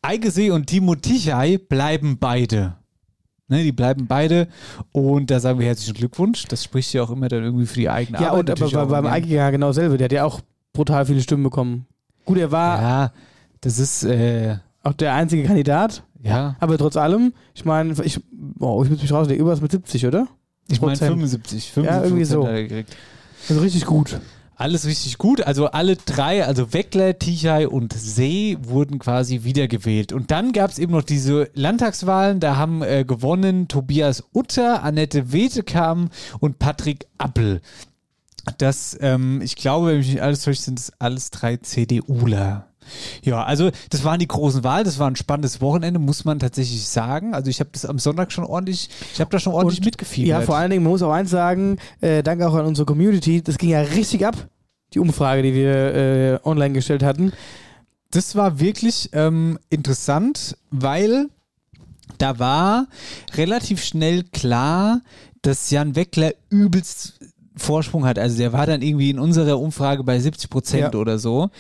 [0.01, 2.77] Eigesee und Timo Tichei bleiben beide.
[3.55, 4.49] Ne, die bleiben beide
[4.93, 6.45] und da sagen wir herzlichen Glückwunsch.
[6.47, 8.61] Das spricht ja auch immer dann irgendwie für die eigene Ja, Arbeit.
[8.61, 9.97] und aber beim im- Eiginger genau selber.
[9.97, 10.41] Der hat ja auch
[10.73, 11.87] brutal viele Stimmen bekommen.
[12.25, 13.13] Gut, er war Ja,
[13.61, 18.21] das ist, äh, auch der einzige Kandidat, ja, aber trotz allem, ich meine, ich,
[18.59, 20.27] oh, ich muss mich rauslegen, irgendwas mit 70, oder?
[20.69, 21.11] ich meine Prozent.
[21.13, 22.43] 75, 75 Ja, irgendwie so.
[23.49, 24.19] Also richtig gut.
[24.57, 25.43] Alles richtig gut.
[25.43, 30.13] Also alle drei, also Weckler, Tichei und See wurden quasi wiedergewählt.
[30.13, 32.41] Und dann gab es eben noch diese Landtagswahlen.
[32.41, 37.61] Da haben äh, gewonnen Tobias Utter, Annette Wetekam und Patrick Appel.
[38.59, 42.69] Das, ähm, ich glaube, wenn mich nicht alles täuscht, sind es alles drei CDUler.
[43.23, 46.87] Ja, also das waren die großen Wahlen, das war ein spannendes Wochenende, muss man tatsächlich
[46.87, 47.35] sagen.
[47.35, 50.29] Also ich habe das am Sonntag schon ordentlich, ich habe da schon ordentlich Und- mitgefiebert.
[50.29, 53.43] Ja, vor allen Dingen, man muss auch eins sagen, äh, danke auch an unsere Community,
[53.43, 54.49] das ging ja richtig ab,
[54.93, 57.33] die Umfrage, die wir äh, online gestellt hatten.
[58.11, 61.27] das war wirklich ähm, interessant, weil
[62.19, 62.87] da war
[63.35, 65.01] relativ schnell klar,
[65.43, 67.19] dass Jan Weckler übelst
[67.57, 68.19] Vorsprung hat.
[68.19, 70.99] Also der war dann irgendwie in unserer Umfrage bei 70 Prozent Ja.
[71.01, 71.51] oder so.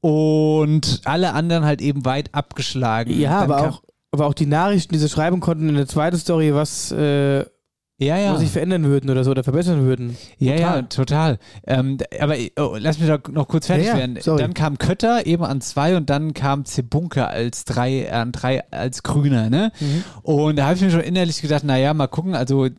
[0.00, 3.18] Und alle anderen halt eben weit abgeschlagen.
[3.18, 3.82] Ja, aber auch,
[4.12, 7.44] aber auch die Nachrichten, die sie schreiben konnten in der zweiten Story, was, äh,
[8.00, 8.36] ja, ja.
[8.36, 10.16] sich verändern würden oder so oder verbessern würden.
[10.38, 11.36] Ja, ja, Total.
[11.36, 11.38] total.
[11.66, 14.18] Ähm, aber oh, lass mich da noch kurz fertig Ja, ja, werden.
[14.20, 14.40] sorry.
[14.40, 19.02] Dann kam Kötter eben an zwei und dann kam Zebunke als drei, an drei als
[19.02, 19.70] Grüner, ne?
[19.80, 20.04] Mhm.
[20.22, 22.70] Und da habe ich mir schon innerlich gedacht, naja, mal gucken, also äh,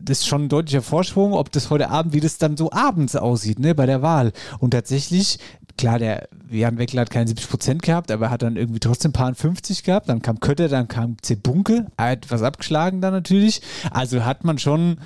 [0.00, 3.16] das ist schon ein deutlicher Vorsprung, ob das heute Abend, wie das dann so abends
[3.16, 4.32] aussieht, ne, bei der Wahl.
[4.58, 5.38] Und tatsächlich,
[5.78, 9.10] klar, der Jan Weckler hat keine 70 Prozent gehabt, aber er hat dann irgendwie trotzdem
[9.10, 10.08] ein paar 50 gehabt.
[10.08, 13.60] Dann kam Kötter, dann kam Zebunke, hat was abgeschlagen dann natürlich.
[13.90, 14.96] Also hat man schon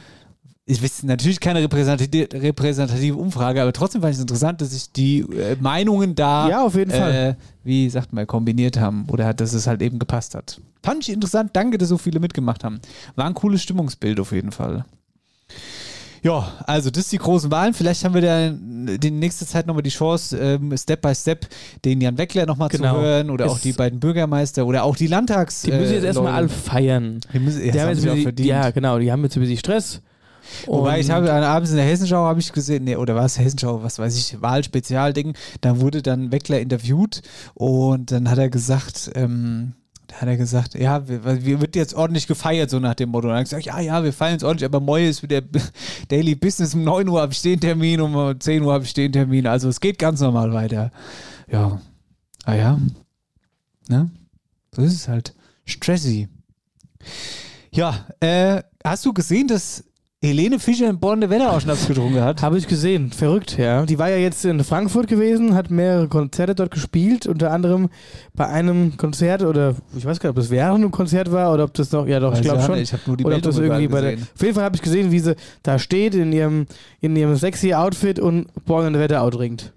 [0.70, 4.92] ich weiß natürlich keine repräsentative, repräsentative Umfrage, aber trotzdem fand ich es interessant, dass sich
[4.92, 7.12] die äh, Meinungen da, Ja, auf jeden Fall.
[7.14, 10.60] äh, wie sagt man, kombiniert haben oder hat, dass es halt eben gepasst hat.
[10.82, 12.80] Fand ich interessant, danke, dass so viele mitgemacht haben.
[13.16, 14.84] War ein cooles Stimmungsbild auf jeden Fall.
[16.28, 17.72] Ja, also das sind die großen Wahlen.
[17.72, 21.46] Vielleicht haben wir da die nächste Zeit nochmal die Chance, ähm, Step by Step
[21.84, 22.96] den Jan Weckler nochmal Genau.
[22.96, 25.62] zu hören oder Es- auch die beiden Bürgermeister oder auch die Landtags.
[25.62, 27.20] Die müssen jetzt äh, erstmal alle feiern.
[27.32, 28.48] Die müssen, Die haben haben jetzt bisschen- verdient.
[28.48, 30.02] Ja, genau, die haben jetzt ein bisschen Stress.
[30.66, 33.38] Wobei ich Und- habe abends in der Hessenschau habe ich gesehen, nee, oder war es
[33.38, 37.20] Hessenschau, was weiß ich, Wahlspezialding, da wurde dann Weckler interviewt
[37.54, 39.72] und dann hat er gesagt, ähm,
[40.08, 43.28] da hat er gesagt, ja, wir, wir wird jetzt ordentlich gefeiert, so nach dem Motto.
[43.28, 45.42] Und dann hat er gesagt, ja, ja, wir feiern es ordentlich, aber Moje ist wieder
[46.08, 49.12] Daily Business, um 9 Uhr habe ich den Termin, um 10 Uhr habe ich den
[49.12, 50.90] Termin, also es geht ganz normal weiter.
[51.50, 51.80] Ja,
[52.44, 52.78] ah ja,
[53.88, 54.10] ne,
[54.74, 55.34] so ist es halt.
[55.66, 56.28] Stressy.
[57.70, 59.84] Ja, äh, hast du gesehen, dass
[60.20, 62.42] Helene Fischer in Bonn eine Wetterausschnaps getrunken hat?
[62.42, 63.86] Habe ich gesehen, verrückt, ja.
[63.86, 67.88] Die war ja jetzt in Frankfurt gewesen, hat mehrere Konzerte dort gespielt, unter anderem
[68.34, 71.62] bei einem Konzert oder ich weiß gar nicht, ob das während einem Konzert war oder
[71.62, 72.78] ob das noch, ja doch, Weiß ich glaube ja schon.
[72.78, 74.12] Ich habe nur die oder ob das irgendwie bei der.
[74.14, 74.28] gesehen.
[74.34, 76.66] Auf jeden Fall habe ich gesehen, wie sie da steht in ihrem,
[77.00, 79.72] in ihrem sexy Outfit und Born in der Wetterau trinkt.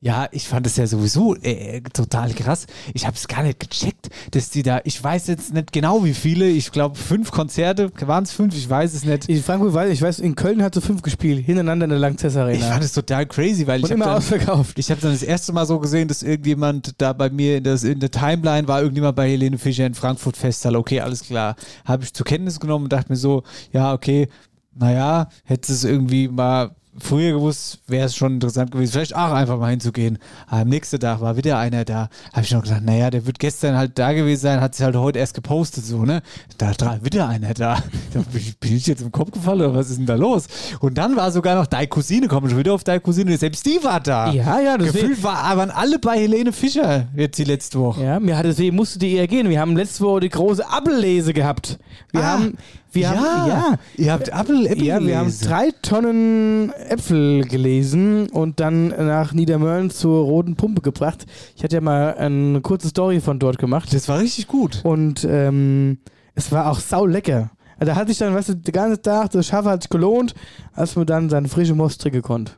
[0.00, 2.66] Ja, ich fand es ja sowieso äh, total krass.
[2.94, 6.14] Ich habe es gar nicht gecheckt, dass die da, ich weiß jetzt nicht genau wie
[6.14, 9.28] viele, ich glaube fünf Konzerte, waren es fünf, ich weiß es nicht.
[9.28, 11.98] In Frankfurt weiß ich, ich weiß, in Köln hat sie fünf gespielt, hintereinander in der
[11.98, 12.70] Langzess Ich Arena.
[12.70, 14.78] fand es total crazy, weil und ich habe immer dann, ausverkauft.
[14.78, 17.82] ich hab dann das erste Mal so gesehen, dass irgendjemand da bei mir in, das,
[17.82, 20.76] in der Timeline war, irgendjemand bei Helene Fischer in Frankfurt Festsaal.
[20.76, 21.56] Okay, alles klar.
[21.84, 24.28] Habe ich zur Kenntnis genommen und dachte mir so, ja, okay,
[24.76, 29.58] naja, hätte es irgendwie mal früher gewusst, wäre es schon interessant gewesen, vielleicht auch einfach
[29.58, 30.18] mal hinzugehen.
[30.46, 32.08] Aber am nächsten Tag war wieder einer da.
[32.32, 34.96] Habe ich noch gesagt, naja, der wird gestern halt da gewesen sein, hat sich halt
[34.96, 36.22] heute erst gepostet, so, ne?
[36.58, 37.76] Da war wieder einer da.
[38.12, 38.20] da
[38.60, 40.46] bin, ich, jetzt im Kopf gefallen oder was ist denn da los?
[40.80, 43.78] Und dann war sogar noch deine Cousine, komm schon wieder auf deine Cousine, selbst die
[43.82, 44.32] war da.
[44.32, 45.08] Ja, ja, deswegen.
[45.08, 48.02] Gefühlt war, waren alle bei Helene Fischer jetzt die letzte Woche.
[48.02, 49.48] Ja, mir hat deswegen musste die eher gehen.
[49.48, 51.78] Wir haben letzte Woche die große Appellese gehabt.
[52.12, 52.56] Wir Ah, haben,
[52.92, 58.28] wir ja, haben, ja, Ihr habt Apple, Apple ja, wir haben drei Tonnen Äpfel gelesen
[58.30, 61.26] und dann nach Niedermörlen zur Roten Pumpe gebracht.
[61.56, 63.92] Ich hatte ja mal eine kurze Story von dort gemacht.
[63.92, 64.80] Das war richtig gut.
[64.84, 65.98] Und ähm,
[66.34, 67.50] es war auch sau lecker.
[67.78, 70.34] Also da hatte ich dann, weißt du, den ganzen Tag, das Schaffen hat sich gelohnt,
[70.72, 72.52] als man dann seine frische Most trinken konnte.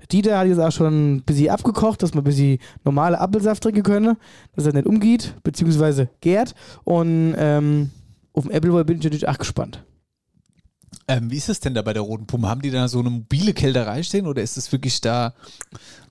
[0.00, 3.62] Der Dieter hat jetzt auch schon ein bisschen abgekocht, dass man ein bisschen normale Apfelsaft
[3.62, 4.16] trinken könne,
[4.54, 6.54] dass er nicht umgeht, beziehungsweise gärt.
[6.84, 7.90] Und ähm,
[8.36, 9.84] auf dem Appleboy bin ich natürlich auch gespannt.
[11.08, 12.48] Ähm, wie ist das denn da bei der Roten Pumpe?
[12.48, 15.34] Haben die da so eine mobile Kälterei stehen oder ist das wirklich da?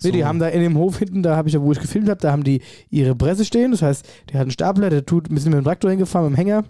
[0.01, 2.09] Nee, die haben da in dem Hof hinten, da habe ich ja, wo ich gefilmt
[2.09, 3.71] habe, da haben die ihre Presse stehen.
[3.71, 6.37] Das heißt, der hat einen Stapler, der tut ein bisschen mit dem Traktor hingefahren, mit
[6.37, 6.63] dem Hänger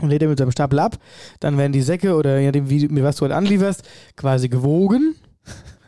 [0.00, 0.98] und lädt er mit seinem Stapel ab.
[1.40, 3.82] Dann werden die Säcke oder je nachdem, wie, mit was du halt anlieferst,
[4.16, 5.14] quasi gewogen.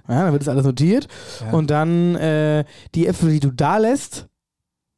[0.09, 1.09] Ja, dann wird das alles notiert.
[1.41, 1.53] Ja.
[1.53, 2.65] Und dann äh,
[2.95, 4.29] die Äpfel, die du da lässt,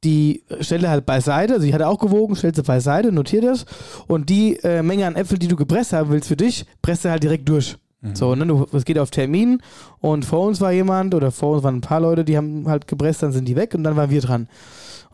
[0.05, 1.55] die stellt er halt beiseite.
[1.55, 3.67] Also, die hat er auch gewogen, stellt sie beiseite, notiert das.
[4.07, 7.13] Und die äh, Menge an Äpfel, die du gepresst haben willst für dich, presst er
[7.13, 7.77] halt direkt durch.
[8.15, 9.61] So, ne, du, es geht auf Termin
[9.99, 12.87] und vor uns war jemand oder vor uns waren ein paar Leute, die haben halt
[12.87, 14.49] gepresst, dann sind die weg und dann waren wir dran.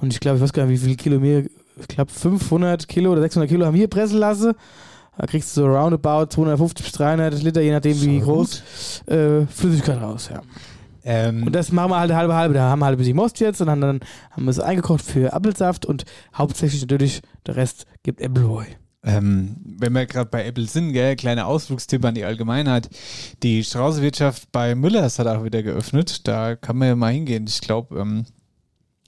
[0.01, 1.45] Und ich glaube, ich weiß gar nicht, wie viel Kilo mehr,
[1.81, 4.53] ich glaube 500 Kilo oder 600 Kilo haben wir pressen lassen.
[5.17, 8.63] Da kriegst du so roundabout 250 bis 300 Liter, je nachdem wie groß,
[9.07, 10.43] äh, Flüssigkeit raus, ja.
[11.05, 12.55] Ähm, Und das machen wir halt halbe halbe.
[12.55, 15.03] Da haben wir halt ein bisschen Most jetzt und dann, dann haben wir es eingekocht
[15.03, 18.65] für Apfelsaft und hauptsächlich natürlich der Rest gibt Appleboy.
[19.07, 22.89] ähm, wenn wir gerade bei Apple sind, gell, kleiner Ausflugstipp an die Allgemeinheit.
[23.43, 26.27] Die Straußenwirtschaft bei Müllers hat auch wieder geöffnet.
[26.27, 27.45] Da kann man ja mal hingehen.
[27.47, 28.25] Ich glaube, ähm,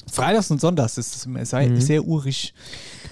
[0.09, 1.80] Freitags und Sonntags ist es immer sehr, Mhm.
[1.80, 2.52] sehr urig.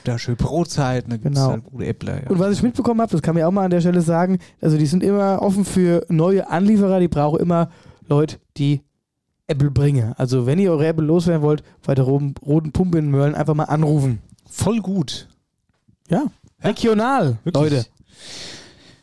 [0.05, 1.53] Da schön Brotzeit, da gibt es Genau.
[1.53, 2.23] halt gute Äppler.
[2.25, 2.29] Ja.
[2.31, 4.77] Und was ich mitbekommen habe, das kann mir auch mal an der Stelle sagen, also
[4.77, 7.71] die sind immer offen für neue Anlieferer, die brauchen immer
[8.09, 8.83] Leute, die
[9.47, 10.15] Apple bringen.
[10.17, 13.55] Also wenn ihr eure Apple loswerden wollt, bei der roten, roten Pumpe in Mölln einfach
[13.55, 14.21] mal anrufen.
[14.49, 15.29] Voll gut.
[16.09, 16.27] Ja,
[16.63, 17.73] regional, Wirklich.
[17.73, 17.87] Leute.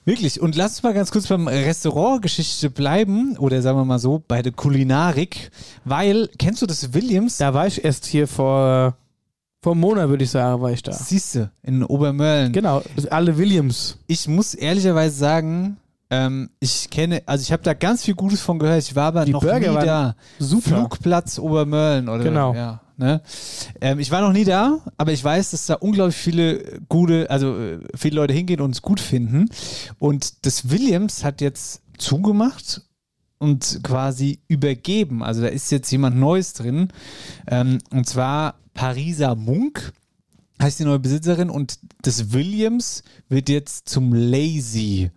[0.04, 0.42] Wirklich.
[0.42, 4.42] Und lass uns mal ganz kurz beim Restaurantgeschichte bleiben oder sagen wir mal so, bei
[4.42, 5.52] der Kulinarik,
[5.86, 7.38] weil, kennst du das Williams?
[7.38, 8.98] Da war ich erst hier vor,
[9.62, 10.92] vor einem Monat, würde ich sagen, war ich da.
[10.92, 12.52] Siehst du, in Obermörlen.
[12.52, 13.98] Genau, alle Williams.
[14.08, 15.78] Ich muss ehrlicherweise sagen,
[16.12, 18.84] ähm, ich kenne, also ich habe da ganz viel Gutes von gehört.
[18.84, 20.16] Ich war aber Die noch Burger nie da.
[20.40, 20.70] super.
[20.78, 22.54] Flugplatz Obermörlen oder Genau.
[22.54, 22.82] ja.
[22.98, 23.22] Ne?
[23.80, 27.58] Ähm, ich war noch nie da, aber ich weiß, dass da unglaublich viele gute, also
[27.58, 29.50] äh, viele Leute hingehen und es gut finden.
[29.98, 32.82] Und das Williams hat jetzt zugemacht
[33.40, 35.24] und quasi übergeben.
[35.24, 36.90] Also da ist jetzt jemand Neues drin.
[37.48, 39.94] Ähm, und zwar Pariser Munk
[40.62, 45.10] heißt die neue Besitzerin und das Williams wird jetzt zum Lazy.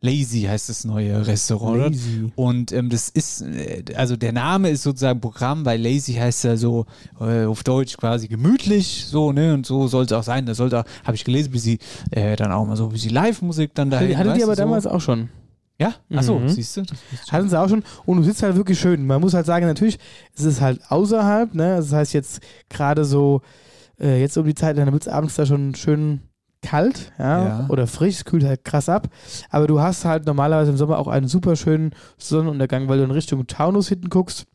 [0.00, 1.94] Lazy heißt das neue Restaurant.
[1.94, 2.30] Lazy.
[2.36, 6.56] Und ähm, das ist, äh, also der Name ist sozusagen Programm, weil Lazy heißt ja
[6.56, 6.84] so
[7.20, 9.54] äh, auf Deutsch quasi gemütlich, so, ne?
[9.54, 10.44] Und so soll es auch sein.
[10.46, 11.78] Da sollte auch, habe ich gelesen, wie sie
[12.10, 14.86] äh, dann auch mal so, wie sie Live-Musik dann da Hatte, hatte die aber damals
[14.86, 15.30] auch schon.
[15.78, 15.94] Ja?
[16.14, 16.48] Achso, Mhm.
[16.48, 16.82] siehst du?
[17.30, 17.82] Hatten sie auch schon.
[18.04, 19.06] Und du sitzt halt wirklich schön.
[19.06, 19.98] Man muss halt sagen, natürlich,
[20.34, 21.76] es ist halt außerhalb, ne?
[21.76, 23.42] Das heißt jetzt gerade so,
[24.00, 26.20] äh, jetzt um die Zeit, dann wird es abends da schon schön
[26.66, 27.66] kalt, ja, Ja.
[27.68, 29.08] oder frisch, es kühlt halt krass ab.
[29.50, 33.10] Aber du hast halt normalerweise im Sommer auch einen super schönen Sonnenuntergang, weil du in
[33.10, 34.46] Richtung Taunus hinten guckst.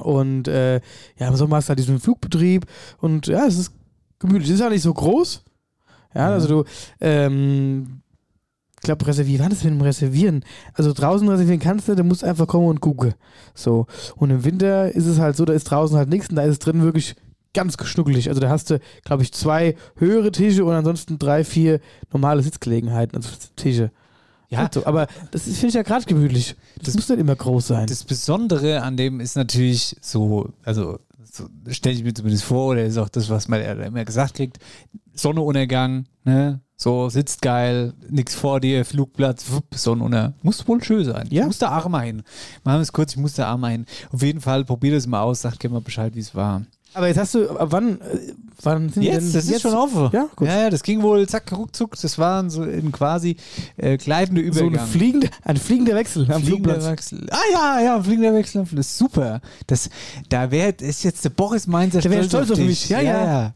[0.00, 0.80] Und äh,
[1.18, 2.66] ja, im Sommer hast du halt diesen Flugbetrieb
[2.98, 3.72] und ja, es ist
[4.18, 4.50] gemütlich.
[4.50, 5.42] Es ist auch nicht so groß.
[6.14, 6.64] Ja, also du,
[7.00, 8.00] ähm,
[8.76, 10.44] ich glaube, reservieren, wann ist mit dem Reservieren?
[10.74, 13.14] Also draußen reservieren kannst du, du musst einfach kommen und gucken.
[13.54, 13.86] So.
[14.16, 16.52] Und im Winter ist es halt so, da ist draußen halt nichts und da ist
[16.52, 17.16] es drin wirklich
[17.54, 18.28] ganz geschnuckelig.
[18.28, 21.80] Also da hast du, glaube ich, zwei höhere Tische und ansonsten drei, vier
[22.12, 23.90] normale Sitzgelegenheiten, also Tische.
[24.50, 24.58] Ja.
[24.60, 24.86] Halt so.
[24.86, 26.56] Aber das finde ich ja gerade gemütlich.
[26.76, 27.86] Das, Das- muss nicht immer groß sein.
[27.86, 30.98] Das Besondere an dem ist natürlich so, also
[31.30, 34.58] so stelle ich mir zumindest vor, oder ist auch das, was man immer gesagt kriegt,
[35.14, 36.60] Sonnenuntergang, ne?
[36.80, 40.34] So, sitzt geil, nix vor dir, Flugplatz, wupp, Sonnenunter.
[40.42, 41.26] Muss wohl schön sein.
[41.30, 41.40] Ja.
[41.42, 42.22] Ich muss da auch mal hin.
[42.62, 43.84] Machen wir es kurz, ich muss da auch mal hin.
[44.12, 46.62] Auf jeden Fall, probier das mal aus, sagt gerne mal Bescheid, wie es war.
[46.98, 48.32] Aber jetzt hast du, wann, äh,
[48.62, 49.62] wann sind die Jetzt, denn das ist jetzt?
[49.62, 50.10] schon offen.
[50.12, 50.48] Ja, gut.
[50.48, 51.96] Ja, ja, das ging wohl zack, ruckzuck.
[52.00, 53.36] Das war so ein quasi
[53.76, 54.80] äh, gleitender So Übergang.
[54.80, 56.90] ein fliegender, ein fliegender Wechsel am Fliegender Flugplatz.
[56.90, 57.26] Wechsel.
[57.30, 58.64] Ah ja, ja, fliegender Wechsel.
[58.72, 59.40] Das ist super.
[59.68, 59.88] Das,
[60.28, 62.66] da wär, ist jetzt der Boris Mainzer Der wär stolz auf dich.
[62.66, 62.88] mich.
[62.88, 63.52] Ja, ja.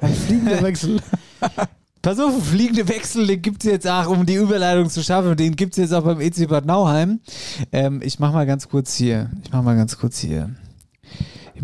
[0.00, 1.00] Ein fliegender Wechsel.
[2.02, 5.56] Pass auf, fliegende Wechsel, den gibt es jetzt auch, um die Überleitung zu schaffen, den
[5.56, 7.20] gibt es jetzt auch beim EC Bad Nauheim.
[7.72, 10.50] Ähm, ich mach mal ganz kurz hier, ich mach mal ganz kurz hier.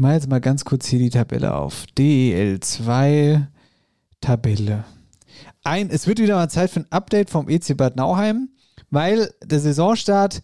[0.01, 1.85] Mache jetzt mal ganz kurz hier die Tabelle auf.
[1.99, 3.49] DEL2
[4.23, 4.85] Tabelle.
[5.63, 8.49] Ein, es wird wieder mal Zeit für ein Update vom EC Bad Nauheim,
[8.91, 10.41] weil der Saisonstart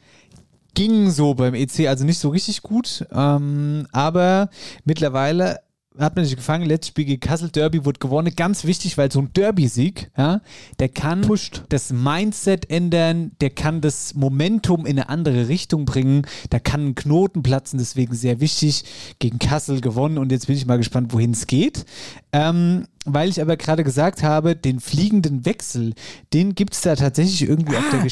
[0.75, 4.51] ging so beim EC, also nicht so richtig gut, ähm, aber
[4.85, 5.61] mittlerweile
[5.99, 8.33] hat man sich gefangen, letztes Spiel gegen Kassel, Derby wurde gewonnen.
[8.37, 10.41] Ganz wichtig, weil so ein Derby-Sieg, ja,
[10.79, 11.63] der kann Pusht.
[11.69, 16.95] das Mindset ändern, der kann das Momentum in eine andere Richtung bringen, da kann ein
[16.95, 18.85] Knoten platzen, deswegen sehr wichtig.
[19.19, 21.85] Gegen Kassel gewonnen und jetzt bin ich mal gespannt, wohin es geht.
[22.33, 25.95] Ähm, weil ich aber gerade gesagt habe, den fliegenden Wechsel,
[26.33, 28.01] den gibt es da tatsächlich irgendwie auf der.
[28.01, 28.03] Ah,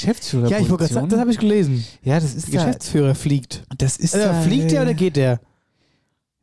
[0.48, 1.84] Ja, ich wollte gerade sagen, das habe ich gelesen.
[2.02, 3.64] Ja, das ist Der da, Geschäftsführer fliegt.
[3.76, 5.40] das ist Also, da, fliegt der oder geht der?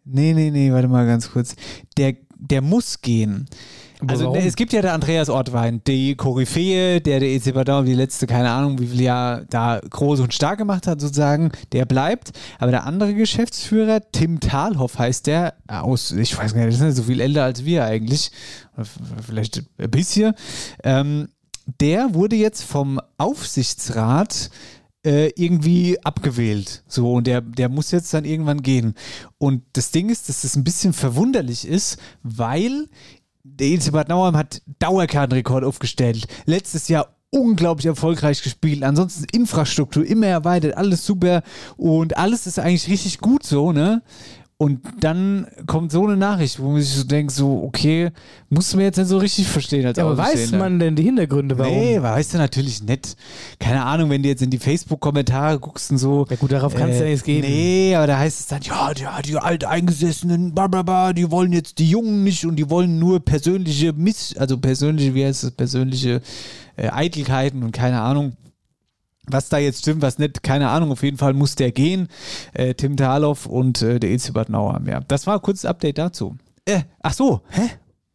[0.04, 1.56] Nee, nee, nee, warte mal ganz kurz.
[1.98, 3.48] Der, der muss gehen.
[4.02, 7.68] Aber Also ne, es gibt ja der Andreas Ortwein, die Koryphäe, der der EC Bad
[7.68, 11.52] Nauheim die letzte, keine Ahnung, wie viel Jahr da groß und stark gemacht hat sozusagen,
[11.72, 12.32] der bleibt.
[12.58, 16.86] Aber der andere Geschäftsführer, Tim Thalhoff heißt der, aus, ich weiß gar nicht, das ist
[16.86, 18.32] nicht so viel älter als wir eigentlich,
[19.28, 20.34] vielleicht ein bisschen,
[20.84, 21.28] ähm,
[21.80, 24.50] der wurde jetzt vom Aufsichtsrat
[25.06, 26.84] äh, irgendwie abgewählt.
[26.88, 28.96] So, und der, der muss jetzt dann irgendwann gehen.
[29.38, 32.88] Und das Ding ist, dass das ein bisschen verwunderlich ist, weil
[33.44, 36.28] der EC Bad Nauheim hat Dauerkartenrekord aufgestellt.
[36.46, 38.84] Letztes Jahr unglaublich erfolgreich gespielt.
[38.84, 41.42] Ansonsten Infrastruktur immer erweitert, alles super
[41.78, 44.04] und alles ist eigentlich richtig gut so, ne?
[44.62, 48.12] Und dann kommt so eine Nachricht, wo man sich so denkt, so, okay,
[48.52, 51.02] musst du mir jetzt nicht so richtig verstehen als Ja, aber weiß man denn die
[51.02, 51.74] Hintergründe, warum?
[51.74, 53.18] Nee, weißt du natürlich nicht.
[53.58, 56.28] Keine Ahnung, wenn du jetzt in die Facebook-Kommentare guckst und so.
[56.30, 57.42] Ja gut, darauf kann es ja nichts gehen.
[57.42, 61.90] Nee, aber da heißt es dann, ja, die, die Alteingesessenen, blablabla, die wollen jetzt die
[61.90, 66.22] Jungen nicht und die wollen nur persönliche Miss, also persönliche, wie heißt es, persönliche
[66.76, 68.34] äh, Eitelkeiten und keine Ahnung.
[69.32, 70.92] Was da jetzt stimmt, was nicht, keine Ahnung.
[70.92, 72.08] Auf jeden Fall muss der gehen.
[72.54, 75.02] Äh, Tim Thalhoff und äh, der EC Bad Nauheim, ja.
[75.08, 76.36] Das war ein kurzes Update dazu.
[76.66, 77.42] Äh, ach so.
[77.50, 77.70] Hä?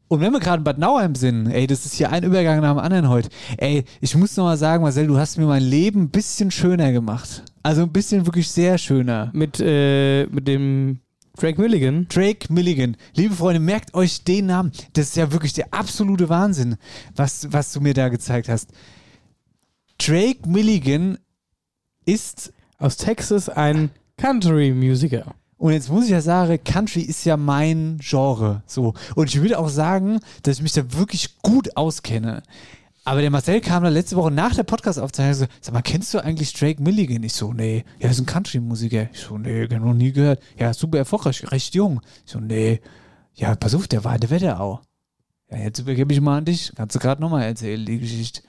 [0.09, 2.75] Und wenn wir gerade in Bad Nauheim sind, ey, das ist hier ein Übergang nach
[2.75, 3.29] dem anderen heute.
[3.57, 6.93] Ey, ich muss noch mal sagen, Marcel, du hast mir mein Leben ein bisschen schöner
[6.93, 7.43] gemacht.
[7.65, 9.31] Also ein bisschen wirklich sehr schöner.
[9.33, 11.01] Mit, äh, mit dem
[11.37, 12.07] Drake Milligan.
[12.09, 12.97] Drake Milligan.
[13.15, 14.71] Liebe Freunde, merkt euch den Namen.
[14.93, 16.77] Das ist ja wirklich der absolute Wahnsinn,
[17.17, 18.71] was, was du mir da gezeigt hast.
[19.99, 21.19] Drake Milligan
[22.05, 25.35] ist Aus Texas ein Country-Musiker.
[25.59, 28.63] Und jetzt muss ich ja sagen, Country ist ja mein Genre.
[28.67, 28.95] So.
[29.15, 32.43] Und ich würde auch sagen, dass ich mich da wirklich gut auskenne.
[33.05, 36.13] Aber der Marcel kam da letzte Woche nach der Podcast-Aufzeichnung und so, sag mal, kennst
[36.13, 37.23] du eigentlich Drake Milligan?
[37.23, 37.85] Ich so, nee.
[38.01, 39.09] Ja, ist ein Country-Musiker.
[39.13, 40.43] Ich so, nee, hab noch nie gehört.
[40.59, 42.01] Ja, super erfolgreich, recht jung.
[42.27, 42.81] Ich so, nee.
[43.35, 44.81] Ja, pass auf, der war in der Wetterau.
[45.51, 46.73] Ja, jetzt übergebe ich mal an dich.
[46.75, 48.43] Kannst du gerade nochmal erzählen, die Geschichte.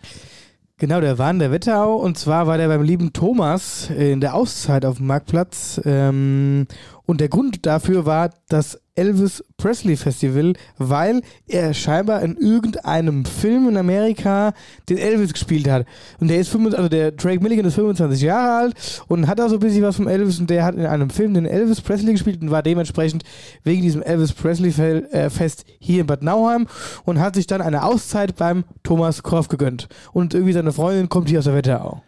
[0.80, 4.36] Genau, der war in der Wetterau und zwar war der beim lieben Thomas in der
[4.36, 5.82] Auszeit auf dem Marktplatz.
[5.86, 6.68] Ähm,
[7.08, 13.70] und der Grund dafür war das Elvis Presley Festival, weil er scheinbar in irgendeinem Film
[13.70, 14.54] in Amerika
[14.90, 15.86] den Elvis gespielt hat.
[16.20, 19.50] Und der ist 25, also der Drake Milligan ist 25 Jahre alt und hat auch
[19.50, 22.14] so ein bisschen was vom Elvis und der hat in einem Film den Elvis Presley
[22.14, 23.24] gespielt und war dementsprechend
[23.64, 26.68] wegen diesem Elvis Presley äh, Fest hier in Bad Nauheim
[27.06, 29.88] und hat sich dann eine Auszeit beim Thomas Korf gegönnt.
[30.12, 32.02] Und irgendwie seine Freundin kommt hier aus der Wetterau.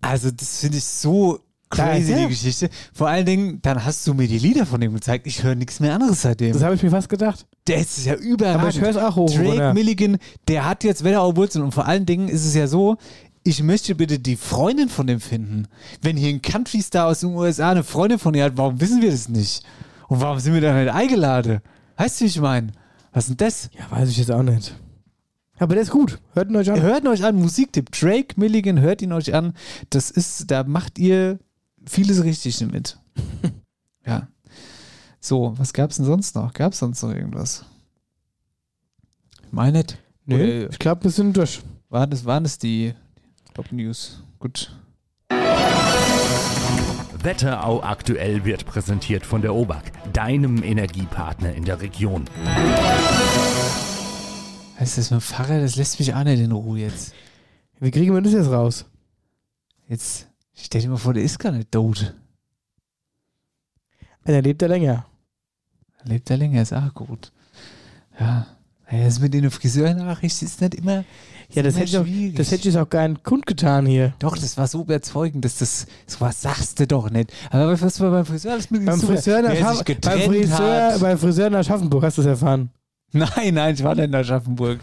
[0.00, 1.38] Also, das finde ich so
[1.76, 2.70] crazy, die Geschichte.
[2.92, 5.26] Vor allen Dingen, dann hast du mir die Lieder von dem gezeigt.
[5.26, 6.52] Ich höre nichts mehr anderes seitdem.
[6.52, 7.46] Das habe ich mir fast gedacht.
[7.66, 8.60] Der ist ja überragend.
[8.60, 9.30] Aber ich höre es auch hoch.
[9.30, 9.74] Drake oder?
[9.74, 10.18] Milligan,
[10.48, 11.64] der hat jetzt Wetterau Wurzeln.
[11.64, 12.96] Und vor allen Dingen ist es ja so,
[13.44, 15.66] ich möchte bitte die Freundin von dem finden.
[16.00, 19.10] Wenn hier ein Country-Star aus den USA eine Freundin von ihr hat, warum wissen wir
[19.10, 19.64] das nicht?
[20.08, 21.60] Und warum sind wir da nicht eingeladen?
[21.96, 22.72] Weißt du, wie ich meine?
[23.12, 23.70] Was ist denn das?
[23.78, 24.74] Ja, weiß ich jetzt auch nicht.
[25.58, 26.18] Aber der ist gut.
[26.34, 26.80] Hört ihn euch an.
[26.80, 27.92] Hört ihn euch an, Musiktipp.
[27.92, 29.52] Drake Milligan, hört ihn euch an.
[29.90, 31.38] Das ist, da macht ihr
[31.86, 32.98] vieles richtig damit.
[34.06, 34.28] ja.
[35.20, 36.52] So, was gab's denn sonst noch?
[36.52, 37.64] Gab's sonst noch irgendwas?
[39.46, 39.98] Ich meine nicht.
[40.24, 41.60] Nö, Oder ich glaube, wir sind durch.
[41.88, 42.94] waren das, waren das die
[43.54, 44.22] Top News?
[44.38, 44.74] Gut.
[47.22, 52.24] Wetterau aktuell wird präsentiert von der OBAK, deinem Energiepartner in der Region.
[54.80, 55.62] Heißt das mit dem Fahrrad?
[55.62, 57.14] Das lässt mich auch nicht in Ruhe jetzt.
[57.78, 58.86] Wie kriegen wir das jetzt raus?
[59.88, 62.14] Jetzt stell dir mal vor, der ist gar nicht tot.
[64.24, 65.06] Einer lebt ja länger.
[66.04, 67.32] Lebt er länger, ist auch gut.
[68.18, 68.46] Ja.
[68.90, 71.04] Ja, Das mit den Friseurnachrichten ist nicht immer.
[71.50, 74.14] Ja, das immer hätte, ich auch, das hätte ich auch gar nicht kundgetan hier.
[74.18, 77.32] Doch, das war so überzeugend, dass das, sowas sagst du doch nicht.
[77.50, 81.54] Aber was war beim Friseur alles mit Beim Friseur, sich beim, Friseur, beim Friseur in
[81.54, 82.70] Aschaffenburg hast du es erfahren.
[83.12, 84.80] Nein, nein, ich war nicht in Aschaffenburg.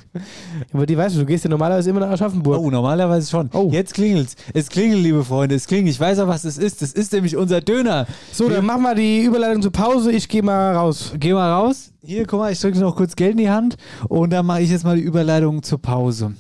[0.71, 2.59] Aber die weißt du, du gehst ja normalerweise immer nach Aschaffenburg.
[2.59, 3.49] Oh, normalerweise schon.
[3.53, 3.69] Oh.
[3.71, 4.36] Jetzt klingelt's.
[4.53, 5.95] Es klingelt, liebe Freunde, es klingelt.
[5.95, 6.84] Ich weiß auch, was es ist.
[6.84, 8.05] Das ist nämlich unser Döner.
[8.32, 10.11] So, dann mach mal die Überleitung zur Pause.
[10.11, 11.13] Ich gehe mal raus.
[11.17, 11.91] Geh mal raus.
[12.03, 13.77] Hier, guck mal, ich drücke noch kurz Geld in die Hand
[14.07, 16.34] und dann mache ich jetzt mal die Überleitung zur Pause.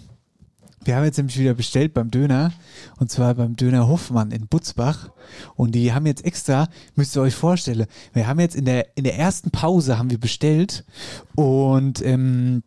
[0.83, 2.51] Wir haben jetzt nämlich wieder bestellt beim Döner
[2.97, 5.09] und zwar beim Döner Hoffmann in Butzbach
[5.55, 9.03] und die haben jetzt extra, müsst ihr euch vorstellen, wir haben jetzt in der, in
[9.03, 10.85] der ersten Pause haben wir bestellt
[11.35, 12.63] und ähm,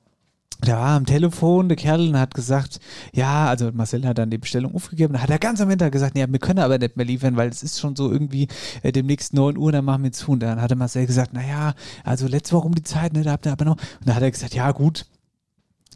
[0.62, 2.78] da war am Telefon der Kerl und hat gesagt,
[3.12, 5.14] ja, also Marcel hat dann die Bestellung aufgegeben.
[5.14, 7.48] Da hat er ganz am Ende gesagt, ja, wir können aber nicht mehr liefern, weil
[7.48, 8.46] es ist schon so irgendwie
[8.84, 10.30] äh, demnächst 9 Uhr, dann machen wir zu.
[10.30, 13.32] Und dann hat der Marcel gesagt, naja, also letzte Woche um die Zeit, ne, da
[13.32, 13.76] habt ihr aber noch.
[13.76, 15.06] Und da hat er gesagt, ja, gut,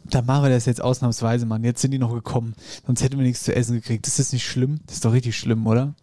[0.09, 1.63] dann machen wir das jetzt ausnahmsweise, Mann.
[1.63, 2.55] Jetzt sind die noch gekommen.
[2.85, 4.07] Sonst hätten wir nichts zu essen gekriegt.
[4.07, 4.79] Das ist nicht schlimm.
[4.85, 5.93] Das ist doch richtig schlimm, oder?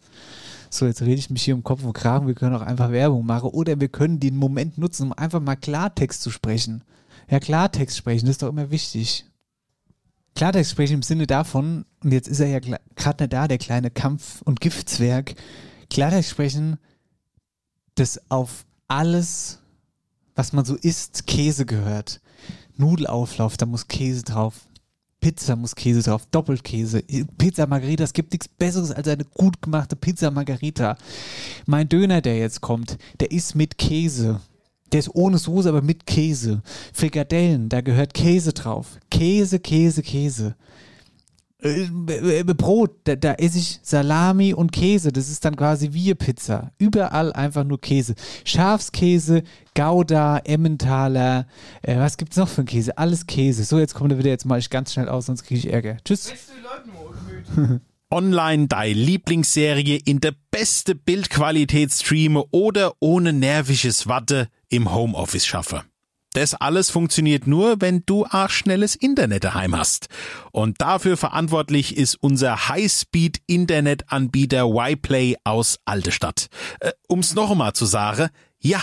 [0.70, 2.26] So, jetzt rede ich mich hier um Kopf und Kragen.
[2.26, 3.50] Wir können auch einfach Werbung machen.
[3.50, 6.82] Oder wir können den Moment nutzen, um einfach mal Klartext zu sprechen.
[7.30, 9.24] Ja, Klartext sprechen, das ist doch immer wichtig.
[10.34, 13.90] Klartext sprechen im Sinne davon, und jetzt ist er ja gerade nicht da, der kleine
[13.90, 15.36] Kampf- und Giftzwerg.
[15.90, 16.78] Klartext sprechen,
[17.94, 19.60] dass auf alles,
[20.34, 22.20] was man so isst, Käse gehört.
[22.76, 24.54] Nudelauflauf, da muss Käse drauf.
[25.20, 27.02] Pizza muss Käse drauf, Doppelkäse.
[27.38, 30.98] Pizza Margarita, es gibt nichts Besseres als eine gut gemachte Pizza Margarita.
[31.64, 34.40] Mein Döner, der jetzt kommt, der ist mit Käse.
[34.92, 36.62] Der ist ohne Soße, aber mit Käse.
[36.92, 38.98] Frikadellen, da gehört Käse drauf.
[39.10, 40.56] Käse, Käse, Käse.
[41.64, 45.12] Äh, äh, Brot, da, da esse ich Salami und Käse.
[45.12, 46.72] Das ist dann quasi wie eine Pizza.
[46.78, 48.14] Überall einfach nur Käse.
[48.44, 49.42] Schafskäse,
[49.74, 51.46] Gouda, Emmentaler.
[51.82, 52.98] Äh, was gibt's noch für einen Käse?
[52.98, 53.64] Alles Käse.
[53.64, 54.30] So, jetzt kommt er wieder.
[54.30, 55.96] Jetzt mache ich ganz schnell aus, sonst kriege ich Ärger.
[56.04, 56.32] Tschüss.
[58.10, 65.82] Online deine Lieblingsserie in der beste Bildqualität streame oder ohne nerviges Watte im Homeoffice schaffe.
[66.34, 70.08] Das alles funktioniert nur, wenn du auch schnelles Internet daheim hast.
[70.50, 76.48] Und dafür verantwortlich ist unser Highspeed-Internetanbieter YPlay aus Altestadt.
[76.80, 78.82] Äh, um's noch einmal zu sagen, ja,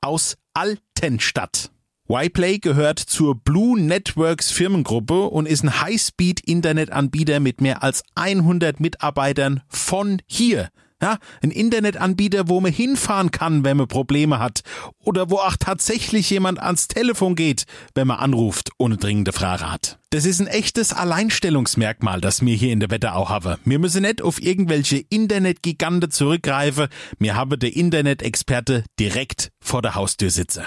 [0.00, 1.72] aus Altenstadt.
[2.08, 9.62] YPlay gehört zur Blue Networks Firmengruppe und ist ein Highspeed-Internetanbieter mit mehr als 100 Mitarbeitern
[9.68, 10.68] von hier.
[11.04, 14.62] Ja, ein Internetanbieter, wo man hinfahren kann, wenn man Probleme hat.
[15.00, 19.70] Oder wo auch tatsächlich jemand ans Telefon geht, wenn man anruft und eine dringende Frage
[19.70, 19.98] hat.
[20.08, 23.58] Das ist ein echtes Alleinstellungsmerkmal, das mir hier in der Wetterau habe.
[23.66, 26.88] Wir müssen nicht auf irgendwelche Internetgigante zurückgreifen.
[27.18, 30.62] Wir haben der Internet-Experte direkt vor der Haustür sitzen.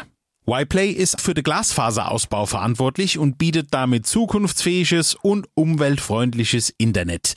[0.50, 7.34] YPlay ist für den Glasfaserausbau verantwortlich und bietet damit zukunftsfähiges und umweltfreundliches Internet.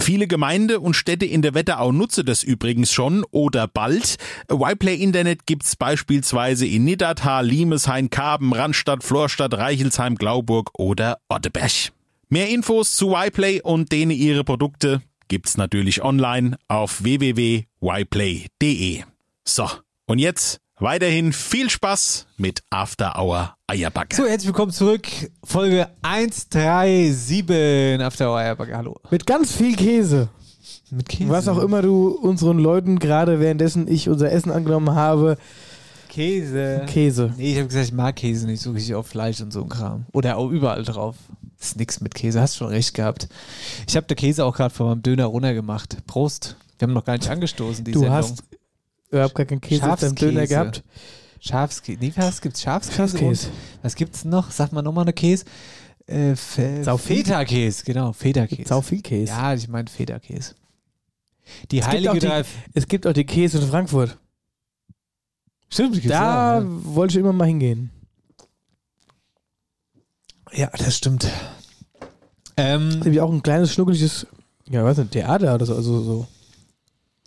[0.00, 4.16] Viele Gemeinde und Städte in der Wetterau nutzen das übrigens schon oder bald.
[4.50, 11.92] YPlay Internet gibt's beispielsweise in Niddertal, Limeshain, Karben, Randstadt, Florstadt, Reichelsheim, Glauburg oder Otteberg.
[12.30, 19.02] Mehr Infos zu YPlay und denen ihre Produkte gibt's natürlich online auf www.yplay.de.
[19.44, 19.68] So,
[20.06, 24.14] und jetzt Weiterhin viel Spaß mit After Hour Eierbacke.
[24.14, 25.08] So, herzlich willkommen zurück.
[25.42, 28.76] Folge 137 After Hour Eierbacke.
[28.76, 29.00] Hallo.
[29.10, 30.28] Mit ganz viel Käse.
[30.90, 31.30] Mit Käse.
[31.30, 35.38] Was auch immer du unseren Leuten gerade währenddessen ich unser Essen angenommen habe.
[36.10, 36.84] Käse.
[36.86, 37.32] Käse.
[37.38, 39.70] Nee, ich habe gesagt, ich mag Käse nicht so richtig auf Fleisch und so ein
[39.70, 40.04] Kram.
[40.12, 41.16] Oder auch überall drauf.
[41.58, 42.42] Das ist nix mit Käse.
[42.42, 43.30] Hast schon recht gehabt.
[43.88, 46.06] Ich habe den Käse auch gerade von meinem Döner runtergemacht.
[46.06, 46.56] Prost.
[46.78, 48.16] Wir haben noch gar nicht angestoßen, die Du Sendung.
[48.16, 48.42] hast
[49.14, 50.82] überhaupt gar keinen Käse auf deinem Döner gehabt.
[51.40, 51.98] Schafskäse.
[52.00, 52.62] Nee, was gibt's?
[52.62, 52.96] Schafskäse.
[52.96, 53.48] Schafskäse.
[53.82, 54.50] Was gibt's noch?
[54.50, 55.44] Sag mal nochmal eine Käse.
[56.06, 56.34] Äh.
[56.36, 58.12] Feta-Käse, genau.
[58.12, 58.68] Feta-Käse.
[58.68, 59.32] Sau viel Käse.
[59.32, 60.54] Ja, ich meine Feta-Käse.
[61.70, 64.16] Die Es gibt, heilige auch die, es gibt auch die Käse in Frankfurt.
[65.68, 66.64] Stimmt, die Da ja.
[66.66, 67.90] wollte ich immer mal hingehen.
[70.52, 71.28] ja, das stimmt.
[72.56, 74.26] Ähm, Das ist nämlich auch ein kleines, schnuckeliges,
[74.70, 75.74] ja, weiß nicht, Theater oder so.
[75.74, 76.26] Also so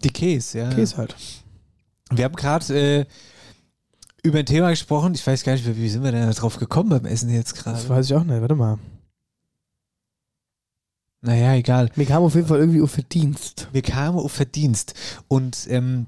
[0.04, 0.70] die Käse, ja.
[0.74, 1.16] Käse halt.
[2.12, 3.06] Wir haben gerade äh,
[4.24, 5.14] über ein Thema gesprochen.
[5.16, 7.64] Ich weiß gar nicht, wie sind wir denn da drauf gekommen beim Essen jetzt Das
[7.64, 7.90] gerade?
[7.90, 8.42] weiß ich auch nicht.
[8.42, 8.78] Warte mal.
[11.22, 11.90] Naja, egal.
[11.96, 13.68] Mir kam auf jeden Fall irgendwie auf Verdienst.
[13.72, 14.94] Wir kamen auf Verdienst.
[15.28, 16.06] Und ähm,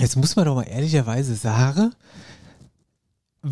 [0.00, 1.94] jetzt muss man doch mal ehrlicherweise sagen,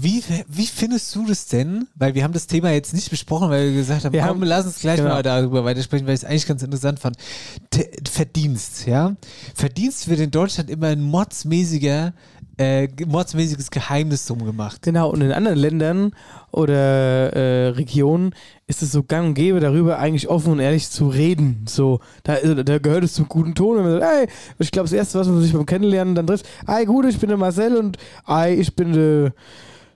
[0.02, 1.86] wie, wie findest du das denn?
[1.94, 4.42] Weil wir haben das Thema jetzt nicht besprochen, weil wir gesagt haben, Wir komm, haben-
[4.42, 5.10] lass uns gleich genau.
[5.10, 7.16] mal darüber weitersprechen, weil ich es eigentlich ganz interessant fand.
[7.70, 9.14] T Verdienst, ja.
[9.54, 12.12] Verdienst wird in Deutschland immer ein mordsmäßiger,
[12.58, 14.82] äh, mordsmäßiges Geheimnis drum gemacht.
[14.82, 16.12] Genau, und in anderen Ländern
[16.52, 18.34] oder äh, Regionen
[18.66, 21.64] ist es so gang und gäbe, darüber eigentlich offen und ehrlich zu reden.
[21.68, 24.28] So, da, also, da gehört es zum guten Ton, wenn man sagt, ey,
[24.58, 27.28] ich glaube, das Erste, was man sich beim Kennenlernen dann trifft, ey, gut, ich bin
[27.28, 29.32] der Marcel und ey, ich bin der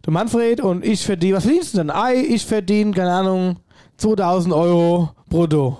[0.04, 1.90] der Manfred und ich verdiene, was verdienst du denn?
[1.90, 3.56] Ei, ich verdiene, keine Ahnung,
[3.98, 5.78] 2000 Euro brutto.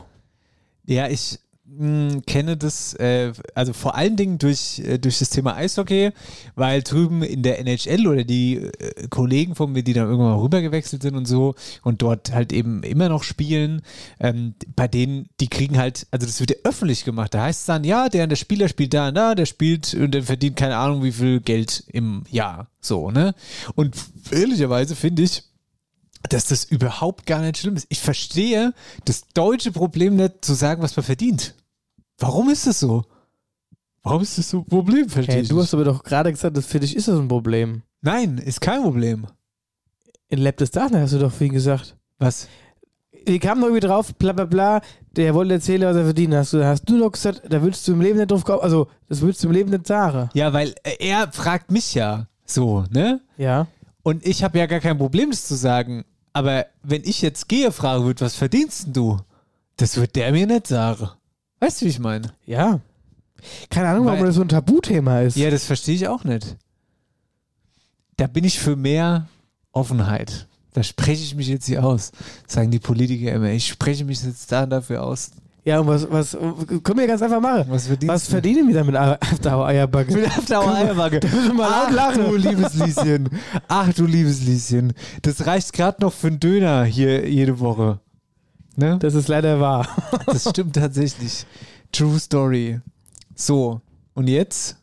[0.87, 1.39] Ja, ich
[1.81, 6.11] mh, kenne das, äh, also vor allen Dingen durch, äh, durch das Thema Eishockey,
[6.55, 10.41] weil drüben in der NHL oder die äh, Kollegen von mir, die dann irgendwann mal
[10.41, 13.83] rübergewechselt sind und so und dort halt eben immer noch spielen,
[14.21, 17.35] ähm, bei denen, die kriegen halt, also das wird ja öffentlich gemacht.
[17.35, 20.13] Da heißt es dann, ja, der, der Spieler spielt da und da, der spielt und
[20.13, 22.69] der verdient keine Ahnung wie viel Geld im Jahr.
[22.81, 23.35] So, ne?
[23.75, 23.97] Und
[24.31, 25.45] ehrlicherweise finde ich,
[26.29, 27.87] dass das überhaupt gar nicht schlimm ist.
[27.89, 28.75] Ich verstehe
[29.07, 31.55] das deutsche Problem nicht zu sagen, was man verdient.
[32.21, 33.05] Warum ist das so?
[34.03, 35.09] Warum ist das so ein Problem?
[35.09, 37.29] Verstehe Hey, ich du hast aber doch gerade gesagt, dass für dich ist das ein
[37.29, 37.83] Problem.
[38.03, 39.27] Nein, ist kein Problem.
[40.29, 41.97] In Lab des Dachner hast du doch viel gesagt.
[42.19, 42.49] Was?
[43.27, 44.81] Wir kamen doch irgendwie drauf, bla bla bla,
[45.17, 46.35] der wollte erzählen, was er verdient.
[46.35, 48.89] Hast du, hast du doch gesagt, da würdest du im Leben nicht drauf kommen, also
[49.09, 50.31] das würdest du im Leben nicht sagen.
[50.35, 53.21] Ja, weil äh, er fragt mich ja so, ne?
[53.37, 53.67] Ja.
[54.03, 56.05] Und ich habe ja gar kein Problem, das zu sagen.
[56.33, 59.19] Aber wenn ich jetzt gehe, frage würde, was verdienst denn du?
[59.77, 61.11] Das wird der mir nicht sagen.
[61.61, 62.33] Weißt du, wie ich meine?
[62.47, 62.81] Ja.
[63.71, 65.37] Keine Ahnung, warum Weil- das so ein Tabuthema ist.
[65.37, 66.57] Ja, das verstehe ich auch nicht.
[68.17, 69.29] Da bin ich für mehr
[69.73, 70.47] Offenheit.
[70.73, 72.13] Da spreche ich mich jetzt hier aus,
[72.47, 73.51] sagen die Politiker immer.
[73.51, 75.31] Ich spreche mich jetzt da dafür aus.
[75.65, 77.67] Ja, und was, was, können wir ganz einfach machen.
[77.69, 80.13] Was Was verdienen wir damit After Eierbacke?
[80.15, 81.21] Mit Eierbacke.
[81.55, 82.25] mal Ach lachen.
[82.25, 83.29] du liebes Lieschen.
[83.69, 84.95] Ach du liebes Lieschen.
[85.23, 88.01] Das reicht gerade noch für einen Döner hier jede Woche.
[88.81, 88.99] Ne?
[88.99, 89.87] Das ist leider wahr.
[90.27, 91.45] Das stimmt tatsächlich.
[91.93, 92.81] True Story.
[93.35, 93.83] So,
[94.15, 94.77] und jetzt?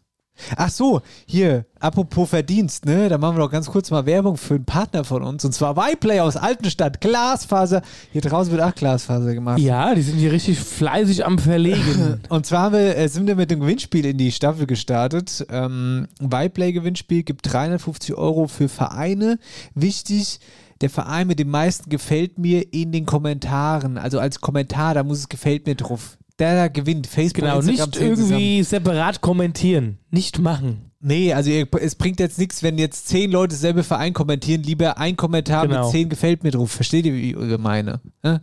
[0.56, 3.10] Ach so, hier, apropos Verdienst, ne?
[3.10, 5.44] Da machen wir doch ganz kurz mal Werbung für einen Partner von uns.
[5.44, 7.02] Und zwar Yplay aus Altenstadt.
[7.02, 7.82] Glasfaser.
[8.12, 9.58] Hier draußen wird auch Glasfaser gemacht.
[9.58, 12.22] Ja, die sind hier richtig fleißig am Verlegen.
[12.30, 15.44] Und zwar wir, äh, sind wir mit dem Gewinnspiel in die Staffel gestartet.
[15.50, 19.40] Ähm, Yplay-Gewinnspiel gibt 350 Euro für Vereine.
[19.74, 20.40] Wichtig,
[20.82, 23.98] der Verein mit dem meisten gefällt mir in den Kommentaren.
[23.98, 26.18] Also als Kommentar, da muss es gefällt mir drauf.
[26.40, 27.08] Der da gewinnt.
[27.08, 28.32] Facebook, genau, Instagram nicht zählen zusammen.
[28.42, 29.98] irgendwie separat kommentieren.
[30.12, 30.92] Nicht machen.
[31.00, 34.64] Nee, also es bringt jetzt nichts, wenn jetzt zehn Leute selbe Verein kommentieren.
[34.64, 35.84] Lieber ein Kommentar Genau.
[35.84, 36.72] mit zehn gefällt mir drauf.
[36.72, 38.02] Versteht ihr, wie ich meine?
[38.24, 38.42] Ne?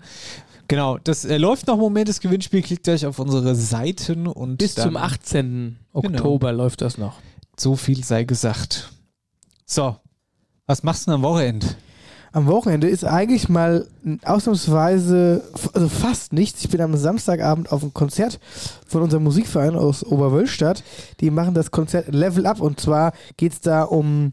[0.66, 2.62] Genau, das äh, läuft noch im Moment, das Gewinnspiel.
[2.62, 5.76] Klickt euch auf unsere Seiten und Bis dann zum 18.
[5.92, 6.08] Genau.
[6.08, 7.14] Oktober läuft das noch.
[7.58, 8.90] So viel sei gesagt.
[9.66, 9.96] So,
[10.66, 11.66] was machst du denn am Wochenende?
[12.34, 13.86] Am Wochenende ist eigentlich mal
[14.24, 16.64] ausnahmsweise, also fast nichts.
[16.64, 18.40] Ich bin am Samstagabend auf einem Konzert
[18.88, 20.82] von unserem Musikverein aus Oberwölstadt.
[21.20, 24.32] Die machen das Konzert Level Up und zwar geht es da um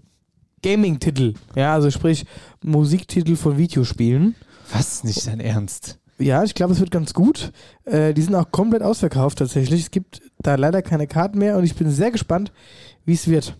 [0.63, 1.35] Gaming-Titel.
[1.55, 2.25] Ja, also sprich
[2.63, 4.33] Musiktitel von Videospielen.
[4.73, 5.03] Was?
[5.03, 5.99] Nicht dein Ernst?
[6.17, 7.51] Ja, ich glaube, es wird ganz gut.
[7.85, 9.79] Äh, die sind auch komplett ausverkauft tatsächlich.
[9.79, 12.51] Es gibt da leider keine Karten mehr und ich bin sehr gespannt,
[13.05, 13.55] wie es wird.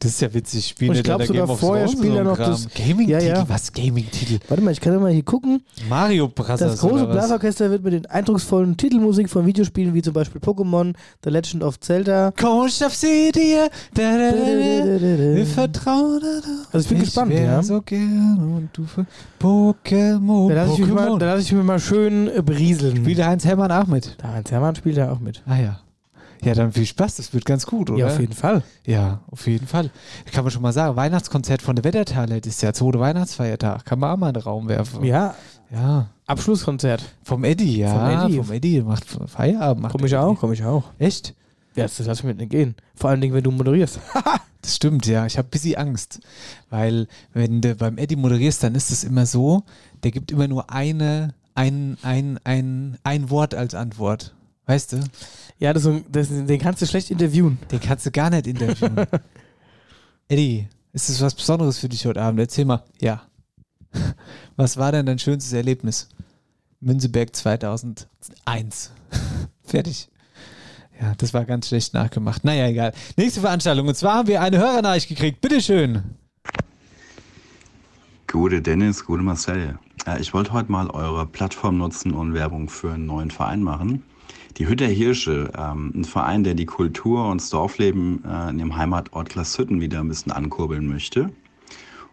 [0.00, 0.66] Das ist ja witzig.
[0.68, 2.50] Spielen Und ich die da glaub sogar Game vorher spielt er noch Kram?
[2.50, 3.10] das- Gaming-Titel?
[3.10, 3.48] Ja, ja.
[3.48, 3.72] Was?
[3.72, 4.38] Gaming-Titel?
[4.48, 5.62] Warte mal, ich kann doch mal hier gucken.
[5.88, 7.06] Mario Brothers Das große?
[7.06, 11.80] Blasorchester wird mit den eindrucksvollen Titelmusik von Videospielen wie zum Beispiel Pokémon, The Legend of
[11.80, 12.32] Zelda.
[12.32, 13.54] Coach of City,
[13.94, 15.36] da, da, da, da.
[15.36, 16.20] wir vertrauen
[16.72, 17.62] Also ich bin gespannt, wär ja.
[17.62, 19.06] so gern und du für
[19.40, 22.96] Pokémon, Da lasse ich, mich mal- da lass ich mich mal schön berieseln.
[22.96, 24.16] Spielt der Heinz Hermann auch mit?
[24.18, 25.42] Da Heinz Hermann spielt da auch mit.
[25.46, 25.80] Ah ja.
[26.44, 27.98] Ja, dann viel Spaß, das wird ganz gut, oder?
[28.00, 28.62] Ja, auf jeden Fall.
[28.86, 29.90] Ja, auf jeden Fall.
[30.32, 33.84] Kann man schon mal sagen, Weihnachtskonzert von der Wettertaler, das ist ja zweite Weihnachtsfeiertag.
[33.84, 35.04] Kann man auch mal in den Raum werfen.
[35.04, 35.34] Ja,
[35.70, 36.08] Ja.
[36.26, 37.02] Abschlusskonzert.
[37.22, 37.90] Vom Eddie, ja.
[37.90, 38.36] Vom Eddie.
[38.38, 38.80] Vom Eddie.
[38.82, 39.82] Macht Feierabend.
[39.82, 40.84] Macht Komm ich auch, komm ich auch.
[40.98, 41.34] Echt?
[41.76, 42.74] Ja, das lass ich mir nicht gehen.
[42.94, 44.00] Vor allen Dingen, wenn du moderierst.
[44.62, 45.26] Das stimmt, ja.
[45.26, 46.20] Ich habe ein bisschen Angst.
[46.70, 49.62] Weil, wenn du beim Eddie moderierst, dann ist es immer so,
[50.02, 54.34] der gibt immer nur eine, ein, ein, ein, ein Wort als Antwort.
[54.64, 55.00] Weißt du?
[55.58, 57.58] Ja, das, das, den kannst du schlecht interviewen.
[57.70, 59.06] Den kannst du gar nicht interviewen.
[60.28, 62.40] Eddie, ist das was Besonderes für dich heute Abend?
[62.40, 62.82] Erzähl mal.
[63.00, 63.22] Ja.
[64.56, 66.08] Was war denn dein schönstes Erlebnis?
[66.80, 68.92] Münzeberg 2001.
[69.62, 70.08] Fertig.
[71.00, 72.44] Ja, das war ganz schlecht nachgemacht.
[72.44, 72.92] Naja, egal.
[73.16, 73.88] Nächste Veranstaltung.
[73.88, 75.40] Und zwar haben wir eine Hörernachricht gekriegt.
[75.40, 76.02] Bitteschön.
[78.30, 79.78] Gute Dennis, gute Marcel.
[80.20, 84.02] Ich wollte heute mal eure Plattform nutzen und Werbung für einen neuen Verein machen.
[84.56, 88.76] Die Hütter Hirsche, ähm, ein Verein, der die Kultur und das Dorfleben äh, in dem
[88.76, 91.30] Heimatort Glashütten wieder ein bisschen ankurbeln möchte.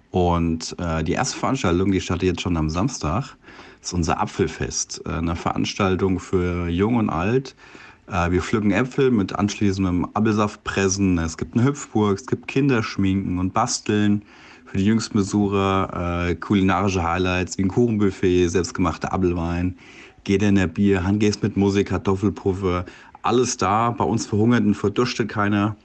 [0.09, 3.37] Und äh, die erste Veranstaltung, die startet jetzt schon am Samstag,
[3.79, 5.03] ist unser Apfelfest.
[5.05, 7.55] Äh, eine Veranstaltung für Jung und Alt.
[8.07, 11.19] Äh, wir pflücken Äpfel mit anschließendem Apfelsaftpressen.
[11.19, 14.23] Es gibt eine Hüpfburg, es gibt Kinderschminken und Basteln.
[14.65, 19.77] Für die jüngsten Besucher äh, kulinarische Highlights wie ein Kuchenbuffet, selbstgemachter Apfelwein,
[20.23, 22.85] geht in der Bier, Handgäst mit Musik, Kartoffelpuffer,
[23.21, 23.91] alles da.
[23.91, 25.75] Bei uns verhungert und verdurstet keiner.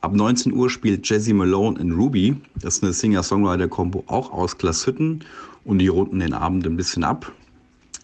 [0.00, 2.36] Ab 19 Uhr spielt Jazzy Malone in Ruby.
[2.60, 5.24] Das ist eine Singer-Songwriter-Kombo auch aus Glashütten
[5.64, 7.32] und die runden den Abend ein bisschen ab.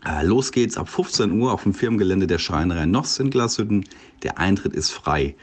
[0.05, 3.85] Äh, los geht's ab 15 Uhr auf dem Firmengelände der Schreinerei Noss in Glashütten.
[4.22, 5.35] Der Eintritt ist frei.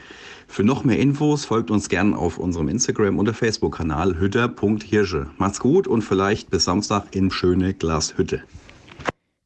[0.46, 5.30] Für noch mehr Infos folgt uns gern auf unserem Instagram- oder Facebook-Kanal hütter.hirsche.
[5.38, 8.42] Macht's gut und vielleicht bis Samstag in schöne Glashütte.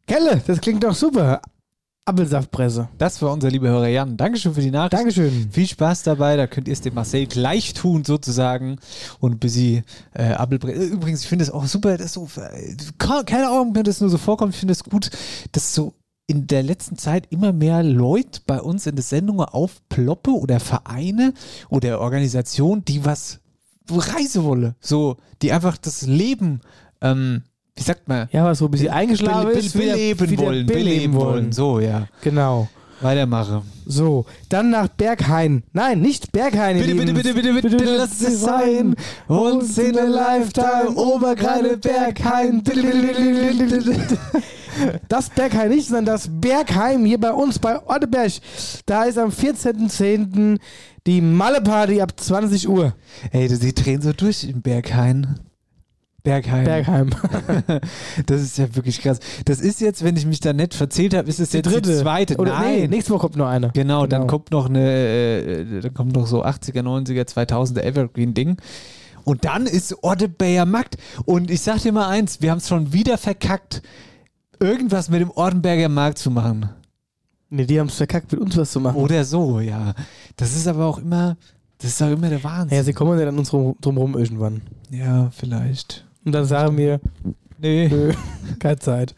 [0.07, 1.41] Kelle, das klingt doch super.
[2.09, 2.89] Apfelsaftpresse.
[2.99, 4.17] Das war unser lieber Hörer Jan.
[4.17, 4.93] Dankeschön für die Nachricht.
[4.93, 5.51] Dankeschön.
[5.51, 6.37] Viel Spaß dabei.
[6.37, 8.79] Da könnt ihr es dem Marcel gleich tun, sozusagen.
[9.19, 9.83] Und bis sie
[10.15, 10.85] äh, Apfelpresse.
[10.85, 12.77] Übrigens, ich finde es auch super, dass so, äh,
[13.25, 14.55] keine Ahnung, wenn das nur so vorkommt.
[14.55, 15.11] Ich finde es gut,
[15.51, 15.95] dass so
[16.29, 21.35] in der letzten Zeit immer mehr Leute bei uns in der Sendung aufploppe oder Vereine
[21.69, 23.41] oder Organisationen, die was
[23.91, 24.77] Reise wollen.
[24.81, 26.61] So, die einfach das Leben
[27.01, 27.43] ähm,
[27.77, 28.29] wie sagt man?
[28.33, 29.73] Ja, was so ein bisschen eingeschlafen Be- ist.
[29.73, 31.53] be- beleben wieder wollen, beleben wollen.
[31.53, 32.07] So, ja.
[32.23, 32.69] Genau.
[33.03, 33.61] Weitermache.
[33.85, 35.63] So, dann nach Berghain.
[35.75, 36.79] Nein, nicht Berghain.
[36.79, 38.95] Bitte, bitte, bitte, bitte, bitte, bitte, lass es sein.
[39.29, 42.63] Once in a lifetime, Oberkreide, Berghain.
[42.63, 44.19] Bitte, bitte, bitte, bitte, bitte, bitte.
[45.09, 48.33] Das Berghain nicht, sondern das Bergheim hier bei uns bei Otteberg.
[48.85, 50.59] Da ist am 14.10.
[51.07, 52.95] die Malle-Party ab 20 Uhr.
[53.31, 55.39] Ey, die drehen so durch im Berghain.
[56.27, 56.65] Bergheim.
[56.65, 57.11] Bergheim.
[58.27, 59.19] Das ist ja wirklich krass.
[59.45, 61.91] Das ist jetzt, wenn ich mich da nicht verzählt habe, ist es Die jetzt dritte.
[61.93, 62.37] die zweite.
[62.37, 62.75] Oder Nein.
[62.81, 63.71] nee, nächste Woche kommt nur eine.
[63.73, 64.31] Genau, dann Genau.
[64.31, 68.57] kommt noch eine, äh, dann kommt noch so 80er, 90er, 2000er Evergreen-Ding.
[69.25, 70.97] Und dann ist Ordebayer Markt.
[71.25, 73.83] Und ich sag dir mal eins, wir haben es schon wieder verkackt,
[74.61, 76.69] irgendwas mit dem Ordenberger Markt zu machen.
[77.51, 78.97] Nee, die haben es verkackt, mit uns was zu machen.
[78.97, 79.95] Oder so, ja.
[80.37, 81.37] Das ist aber auch immer,
[81.79, 82.77] das ist auch immer der Wahnsinn.
[82.77, 84.63] Ja, sie kommen ja dann uns drum, drum rum irgendwann.
[84.91, 86.06] Ja, vielleicht.
[86.27, 87.01] Und dann sagen wir,
[87.59, 87.89] Nee.
[87.89, 88.13] nö,
[88.59, 89.15] keine Zeit.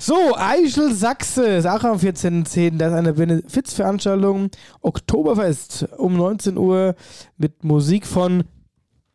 [0.00, 2.76] So, Eichel Sachse ist auch am 14.10.
[2.78, 4.50] Da ist eine Benefizveranstaltung
[4.82, 6.94] Oktoberfest um 19 Uhr
[7.38, 8.44] mit Musik von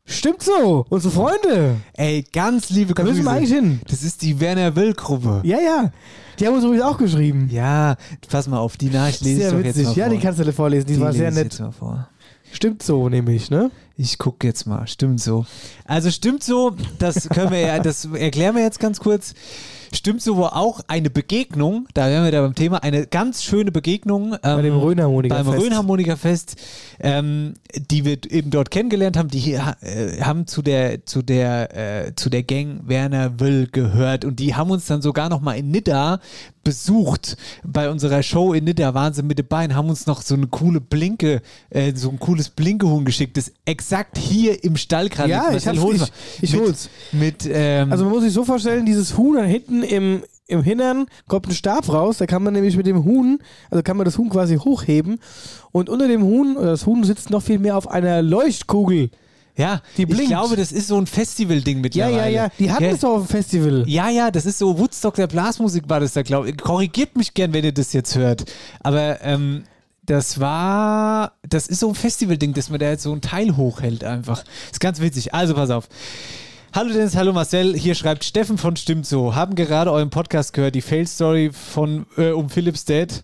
[0.06, 1.76] Stimmt so, unsere Freunde.
[1.94, 3.14] Ey, ganz liebe Da Grüße.
[3.14, 3.80] müssen wir eigentlich hin.
[3.88, 5.42] Das ist die Werner Will-Gruppe.
[5.44, 5.92] Ja, ja.
[6.40, 7.48] Die haben uns übrigens auch geschrieben.
[7.52, 7.96] Ja,
[8.28, 9.86] pass mal auf, die Nachricht lese ich doch jetzt witzig.
[9.86, 10.14] mal Ja, vor.
[10.16, 10.88] die kannst du vorlesen.
[10.88, 11.62] Die, war lese sehr nett.
[12.52, 13.72] Stimmt so, nämlich, ne?
[13.98, 14.88] Ich gucke jetzt mal.
[14.88, 15.46] Stimmt so.
[15.86, 19.34] Also stimmt so, das können wir ja, das erklären wir jetzt ganz kurz.
[19.92, 23.72] Stimmt so war auch eine Begegnung, da wären wir da beim Thema, eine ganz schöne
[23.72, 25.50] Begegnung ähm, Bei dem Rhönharmonikerfest.
[25.50, 26.56] beim Rhönharmonikerfest,
[27.00, 32.06] ähm, die wir eben dort kennengelernt haben, die hier, äh, haben zu der zu der
[32.08, 35.54] äh, zu der Gang Werner Will gehört und die haben uns dann sogar noch mal
[35.54, 36.20] in Nidda
[36.70, 40.48] besucht bei unserer Show in waren sie mit dabei und haben uns noch so eine
[40.48, 41.42] coole Blinke,
[41.72, 45.30] äh, so ein cooles Blinkehuhn geschickt, das exakt hier im Stall gerade.
[45.32, 45.80] Ja, ich hab's-
[46.42, 46.90] ich- ich mit, hol's.
[47.12, 51.08] Mit, ähm, Also man muss sich so vorstellen, dieses Huhn da hinten im, im Hintern
[51.28, 53.40] kommt ein Stab raus, da kann man nämlich mit dem Huhn,
[53.72, 55.20] also kann man das Huhn quasi hochheben.
[55.72, 59.10] Und unter dem Huhn, oder das Huhn sitzt noch viel mehr auf einer Leuchtkugel.
[59.60, 60.28] Ja, die ich blinkt.
[60.30, 62.16] glaube, das ist so ein Festival-Ding Ja, mittlerweile.
[62.18, 62.90] ja, ja, die hatten Ja.
[62.92, 63.84] es doch auf dem Festival.
[63.88, 66.58] Ja, ja, das ist so Woodstock der Blasmusik war das da, glaube ich.
[66.58, 68.46] Korrigiert mich gern, wenn ihr das jetzt hört.
[68.80, 69.64] Aber ähm,
[70.04, 74.04] das war, das ist so ein Festival-Ding, dass man da jetzt so ein Teil hochhält
[74.04, 74.44] einfach.
[74.72, 75.34] Ist ganz witzig.
[75.34, 75.88] Also pass auf.
[76.74, 77.76] Hallo Dennis, hallo Marcel.
[77.78, 79.36] Hier schreibt Steffen von Stimmt so.
[79.36, 83.24] Haben gerade euren Podcast gehört, die Fail-Story von äh, um Philips Dad.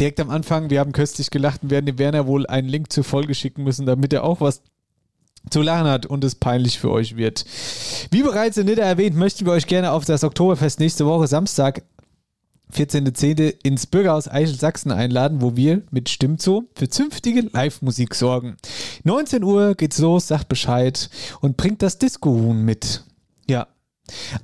[0.00, 3.04] Direkt am Anfang, wir haben köstlich gelacht und werden dem Werner wohl einen Link zur
[3.04, 4.60] Folge schicken müssen, damit er auch was
[5.50, 7.44] zu lachen hat und es peinlich für euch wird.
[8.10, 11.82] Wie bereits in Nidda erwähnt, möchten wir euch gerne auf das Oktoberfest nächste Woche Samstag
[12.72, 13.54] 14.10.
[13.62, 18.56] ins Bürgerhaus Eichel Sachsen einladen, wo wir mit Stimmt so für zünftige Live-Musik sorgen.
[19.04, 21.08] 19 Uhr geht's los, sagt Bescheid
[21.40, 23.04] und bringt das Disco-Huhn mit.
[23.48, 23.68] Ja.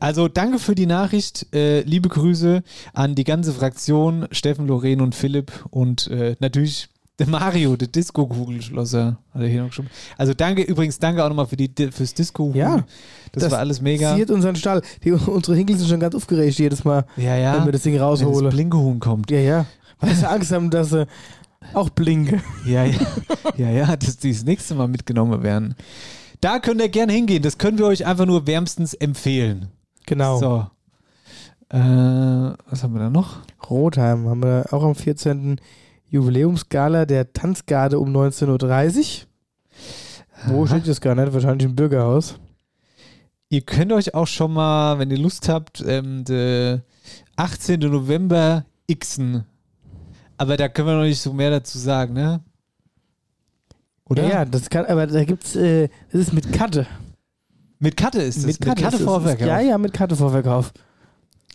[0.01, 1.47] Also danke für die Nachricht.
[1.55, 6.89] Äh, liebe Grüße an die ganze Fraktion, Steffen, Loren und Philipp und äh, natürlich
[7.23, 9.19] der Mario, der Disco-Kugelschlosser.
[9.33, 9.89] Hat er hier noch geschrieben.
[10.19, 12.53] Also danke, übrigens danke auch nochmal für die, fürs Disco.
[12.55, 12.85] Ja,
[13.33, 14.15] das, war alles mega.
[14.17, 14.83] Ziert unseren Stall.
[15.05, 17.57] Die, unsere Hinkel sind schon ganz aufgeregt jedes Mal, Ja, ja.
[17.57, 18.51] wenn wir das Ding Wenn das rausholen.
[18.51, 19.31] Blinkehuhn kommt.
[19.31, 19.67] Ja, ja.
[20.01, 21.07] Weil sie Angst haben, dass sie
[21.75, 22.43] auch blinke.
[22.67, 22.99] Ja, ja,
[23.57, 25.77] ja, ja, dass die das nächste Mal mitgenommen werden.
[26.41, 27.43] Da könnt ihr gerne hingehen.
[27.43, 29.69] Das können wir euch einfach nur wärmstens empfehlen.
[30.07, 30.39] Genau.
[30.39, 30.67] So.
[31.69, 33.39] Äh, was haben wir da noch?
[33.71, 35.61] Rotheim haben wir auch am 14.
[36.13, 40.55] Jubiläumsgala der Tanzgarde um 19.30 Uhr.
[40.55, 41.33] Wo steht das gar nicht?
[41.33, 42.39] Wahrscheinlich im Bürgerhaus.
[43.49, 46.83] Ihr könnt euch auch schon mal, wenn ihr Lust habt, ähm, der
[47.37, 47.81] 18.
[47.81, 49.45] November xen.
[50.37, 52.41] Aber da können wir noch nicht so mehr dazu sagen, ne?
[54.05, 54.25] Oder?
[54.25, 56.87] Ja, ja, das kann, aber da gibt's, äh, das ist mit Karte.
[57.79, 58.45] Mit Karte ist es.
[58.45, 58.99] Mit Karte.
[58.99, 59.47] Vorverkauf.
[59.47, 60.75] Ja, ja, mit Karte Vorverkauf.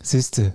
[0.02, 0.54] Siehste.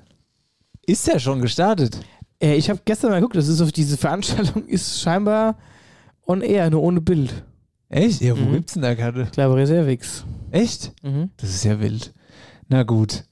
[0.86, 1.98] Ist ja schon gestartet.
[2.44, 5.56] Äh, ich habe gestern mal geguckt, das ist auf diese Veranstaltung ist scheinbar
[6.28, 7.44] On Air, nur ohne Bild.
[7.90, 8.22] Echt?
[8.22, 8.54] Ja, wo Mhm.
[8.54, 9.24] gibt's denn da Karte?
[9.24, 10.26] Ich glaube, Reservix.
[10.52, 10.94] Echt?
[11.04, 11.30] Mhm.
[11.38, 12.14] Das ist ja wild.
[12.70, 13.24] Na gut.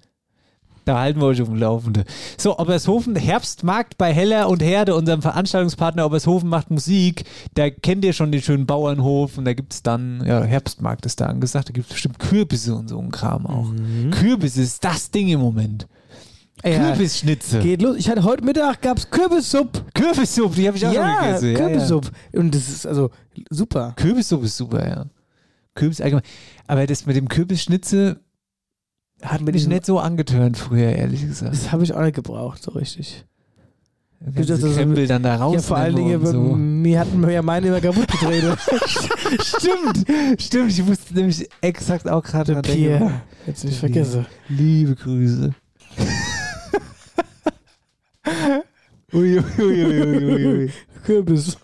[0.86, 2.04] Da halten wir euch auf dem Laufenden.
[2.38, 7.24] So, Obershofen, Herbstmarkt bei Heller und Herde, unserem Veranstaltungspartner Obershofen macht Musik.
[7.54, 11.22] Da kennt ihr schon den schönen Bauernhof und da gibt es dann, ja, Herbstmarkt ist
[11.22, 13.72] da angesagt, da gibt es bestimmt Kürbisse und so ein Kram auch.
[14.10, 15.88] Kürbisse ist das Ding im Moment.
[16.64, 17.60] Ja, Kürbisschnitze.
[17.60, 17.98] Geht los.
[17.98, 19.86] Ich hatte heute Mittag gab's Kürbissuppe.
[19.94, 21.52] Kürbissuppe, die habe ich auch schon Ja, gegessen.
[21.52, 21.58] Ja.
[21.58, 22.10] Kürbissuppe.
[22.34, 23.10] Und das ist also
[23.50, 23.94] super.
[23.96, 25.06] Kürbissuppe ist super, ja.
[25.76, 26.24] Kürbis allgemein.
[26.68, 28.20] Aber das mit dem Kürbisschnitze
[29.22, 31.54] hat mich nicht so angetörnt früher, ehrlich gesagt.
[31.54, 33.26] Das habe ich auch nicht gebraucht, so richtig.
[34.36, 35.56] Ganze das Krempel dann da raus.
[35.56, 36.40] Ja, vor allen Dingen, so.
[36.40, 38.56] mir hatten wir ja meine immer kaputt getreten.
[39.42, 40.06] Stimmt,
[40.40, 40.72] stimmt.
[40.72, 42.62] Ich musste nämlich exakt auch gerade.
[42.62, 44.28] Pierre, jetzt nicht vergessen.
[44.48, 45.56] Liebe Grüße.
[49.14, 50.72] Ui, ui, ui, ui, ui, ui.
[51.06, 51.58] Kürbis.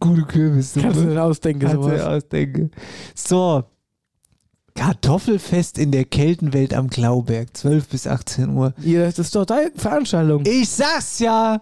[0.00, 0.82] Gute Kürbissuppe.
[0.86, 2.02] Kannst du dir ausdenken, Kannst sowas.
[2.02, 2.70] ausdenken.
[3.14, 3.64] So.
[4.76, 8.74] Kartoffelfest in der Keltenwelt am Klauberg, 12 bis 18 Uhr.
[8.80, 10.42] Ja, das ist doch deine Veranstaltung.
[10.44, 11.60] Ich sag's ja.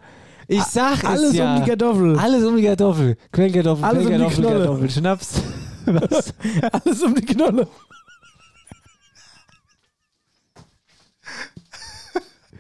[0.48, 1.54] Ich sag Alles es ja.
[1.56, 2.18] um die Kartoffel.
[2.18, 3.16] Alles um die Kartoffel.
[3.30, 4.58] Quellkartoffel, Alles um die Knolle.
[4.58, 5.42] Kartoffel, Schnaps.
[5.86, 6.32] Was?
[6.72, 7.68] Alles um die Knolle.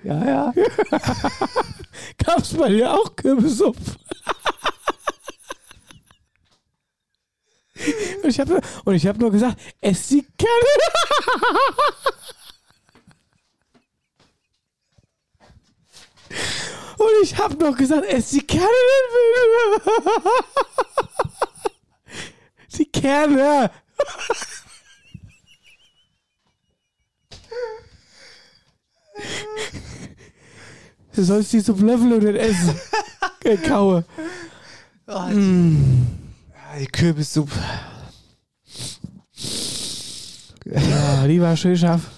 [0.04, 0.52] Ja, ja.
[2.18, 3.80] Gab's bei dir auch Kürbissuppe?
[8.22, 10.52] Und ich habe und nur gesagt, ess die Kerne.
[16.98, 18.68] Und ich habe noch gesagt, ess die Kerne.
[22.72, 23.70] Die Kerne.
[31.14, 32.74] Du sollst die Suppe löffeln und essen.
[33.44, 34.04] äh, kaue.
[35.06, 36.06] Mm.
[36.50, 37.58] Ja, die Kürbissuppe.
[40.64, 42.10] Ja, die war schön scharf.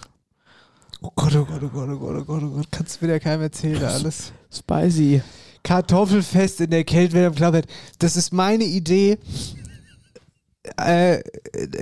[1.01, 2.67] Oh Gott, oh Gott, oh Gott, oh Gott, oh Gott, oh Gott.
[2.71, 4.33] Kannst du wieder keinem erzählen, alles.
[4.53, 5.23] Spicy.
[5.63, 7.65] Kartoffelfest in der Keltwelt am Klauberg.
[7.99, 9.19] Das ist meine Idee.
[10.77, 11.23] Äh,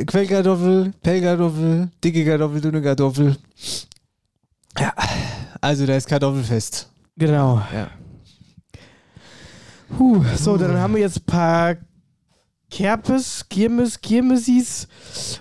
[0.07, 3.37] Quellkartoffel, Pellkartoffel, dicke Kartoffel, dünne Kartoffel.
[4.79, 4.93] Ja,
[5.61, 6.92] also da ist Kartoffelfest.
[7.17, 7.63] Genau.
[7.75, 7.89] Ja.
[9.97, 11.77] Puh, so, dann haben wir jetzt ein paar
[12.71, 14.89] Kerpes, Kirmes, Kirmesis.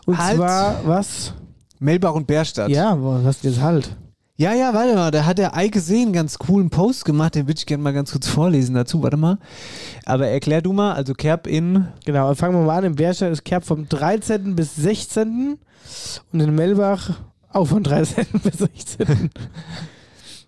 [0.05, 0.37] Und Halt.
[0.37, 1.33] zwar, was?
[1.79, 2.69] Melbach und Bärstadt.
[2.69, 3.95] Ja, was denn jetzt halt?
[4.35, 7.47] Ja, ja, warte mal, da hat der Ei gesehen einen ganz coolen Post gemacht, den
[7.47, 9.37] würde ich gerne mal ganz kurz vorlesen dazu, warte mal.
[10.05, 12.83] Aber erklär du mal, also Kerb in, Genau, dann fangen wir mal an.
[12.85, 14.55] In Bärstadt ist Kerb vom 13.
[14.55, 15.57] bis 16.
[16.33, 17.11] Und in Melbach
[17.49, 18.25] auch von 13.
[18.43, 19.29] bis 16.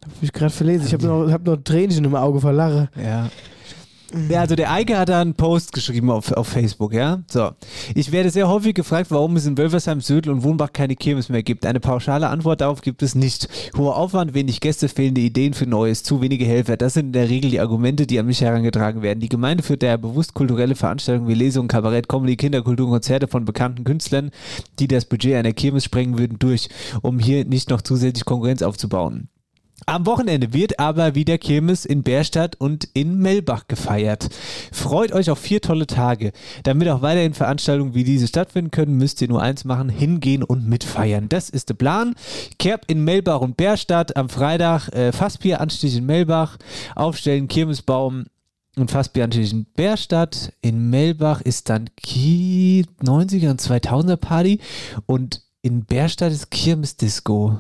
[0.04, 0.88] Hab mich gerade verlesen.
[0.88, 2.90] Ich habe noch, hab noch Tränchen im Auge vor Lache.
[3.02, 3.30] ja.
[4.30, 7.24] Ja, also der Eike hat da einen Post geschrieben auf, auf Facebook, ja.
[7.28, 7.52] So.
[7.96, 11.42] Ich werde sehr häufig gefragt, warum es in Wölfersheim, Södel und Wohnbach keine Kirmes mehr
[11.42, 11.66] gibt.
[11.66, 13.50] Eine pauschale Antwort darauf gibt es nicht.
[13.76, 16.78] Hoher Aufwand, wenig Gäste, fehlende Ideen für Neues, zu wenige Helfer.
[16.78, 19.20] Das sind in der Regel die Argumente, die an mich herangetragen werden.
[19.20, 23.46] Die Gemeinde führt daher bewusst kulturelle Veranstaltungen wie Lesungen, Kabarett, Comedy, Kinderkultur und Konzerte von
[23.46, 24.30] bekannten Künstlern,
[24.78, 26.70] die das Budget einer Kirmes sprengen würden, durch,
[27.02, 29.30] um hier nicht noch zusätzlich Konkurrenz aufzubauen.
[29.86, 34.30] Am Wochenende wird aber wieder Kirmes in Bärstadt und in Melbach gefeiert.
[34.72, 36.32] Freut euch auf vier tolle Tage.
[36.64, 40.68] Damit auch weiterhin Veranstaltungen wie diese stattfinden können, müsst ihr nur eins machen, hingehen und
[40.68, 41.28] mitfeiern.
[41.30, 42.16] Das ist der Plan.
[42.60, 46.58] Kerb in Melbach und Bärstadt am Freitag, äh, Fassbieranstich in Melbach,
[46.96, 48.26] aufstellen, Kirmesbaum
[48.78, 50.54] und Fassbieranstich in Bärstadt.
[50.62, 54.60] In Melbach ist dann Ki 90er und 2000er Party
[55.06, 57.60] und in Bärstadt ist Kirmesdisco.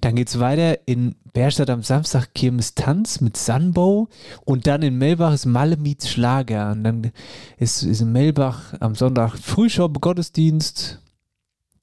[0.00, 4.08] Dann geht's weiter in Bärstadt am Samstag Kirmes Tanz mit Sunbow
[4.44, 6.72] und dann in Melbach ist Malle meets Schlager.
[6.72, 7.12] Und dann
[7.58, 10.98] ist, ist in Melbach am Sonntag Frühshop Gottesdienst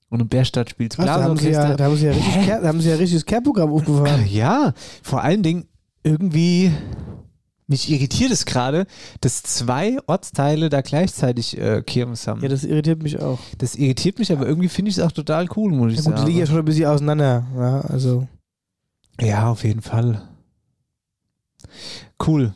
[0.10, 2.82] und in Bärstadt spielt Krass, da, ja, da, haben sie ja richtig, Care- da haben
[2.82, 4.26] sie ja richtiges Care-Programm aufgefahren.
[4.30, 4.74] Ja,
[5.04, 5.66] vor allen Dingen
[6.04, 6.72] irgendwie,
[7.70, 8.86] mich irritiert es gerade,
[9.22, 12.42] dass zwei Ortsteile da gleichzeitig äh, Kirmes haben.
[12.42, 13.40] Ja, das irritiert mich auch.
[13.58, 16.14] das irritiert mich, aber irgendwie finde ich es auch total cool, muss ich Ja, gut,
[16.14, 16.28] die sagen.
[16.28, 17.46] liegen ja schon ein bisschen auseinander.
[17.56, 18.28] Ja, also.
[19.22, 20.22] Ja, auf jeden Fall.
[22.26, 22.54] Cool.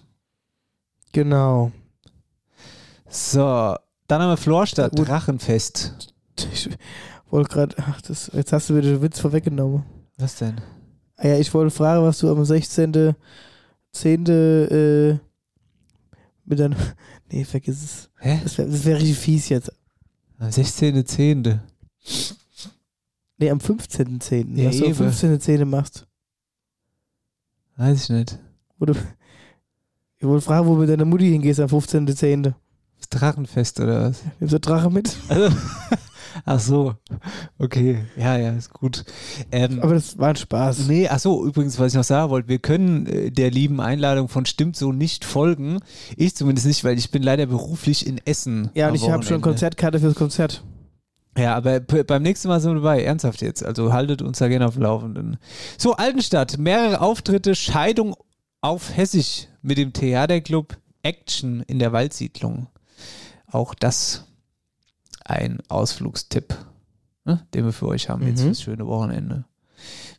[1.12, 1.72] Genau.
[3.10, 3.76] So,
[4.08, 5.08] dann haben wir Florstadt, Gut.
[5.08, 6.14] Drachenfest.
[6.52, 6.70] Ich
[7.30, 9.84] wollte gerade, ach, das, jetzt hast du wieder den Witz vorweggenommen.
[10.18, 10.60] Was denn?
[11.18, 13.14] Ah ja, ich wollte fragen, was du am 16.
[13.94, 14.26] 10.
[14.28, 15.20] Äh,
[16.46, 16.76] mit deinem.
[17.32, 18.10] Nee, vergiss es.
[18.20, 18.40] Hä?
[18.44, 19.72] Das wäre wär richtig fies jetzt.
[20.38, 21.58] Am 16.10.
[23.40, 24.56] Nee, am 15.10.
[24.56, 25.10] Ja, was du am eben.
[25.10, 25.66] 15.10.
[25.66, 26.06] machst.
[27.76, 28.40] Weiß ich nicht.
[28.78, 28.94] Wo du,
[30.18, 32.54] Ich wollte fragen, wo du mit deiner Mutti hingehst am 15.10.
[33.10, 34.22] Das Drachenfest oder was?
[34.40, 35.18] Nimmst du Drache mit?
[35.28, 35.56] Also,
[36.46, 36.96] ach so.
[37.58, 38.06] Okay.
[38.18, 39.04] Ja, ja, ist gut.
[39.52, 40.88] Ähm, Aber das war ein Spaß.
[40.88, 44.30] Nee, ach so, übrigens, was ich noch sagen wollte, wir können äh, der lieben Einladung
[44.30, 45.80] von Stimmt so nicht folgen.
[46.16, 48.70] Ich zumindest nicht, weil ich bin leider beruflich in Essen.
[48.74, 49.42] Ja, und ich habe schon.
[49.42, 50.64] Konzertkarte fürs Konzert.
[51.38, 53.66] Ja, aber beim nächsten Mal sind wir dabei, ernsthaft jetzt.
[53.66, 55.38] Also haltet uns da gerne auf dem Laufenden.
[55.78, 58.16] So, Altenstadt, mehrere Auftritte, Scheidung
[58.62, 62.68] auf Hessisch mit dem Theaterclub Action in der Waldsiedlung.
[63.54, 64.26] Auch das
[65.24, 66.54] ein Ausflugstipp,
[67.24, 68.48] ne, den wir für euch haben jetzt Mhm.
[68.48, 69.46] fürs schöne Wochenende.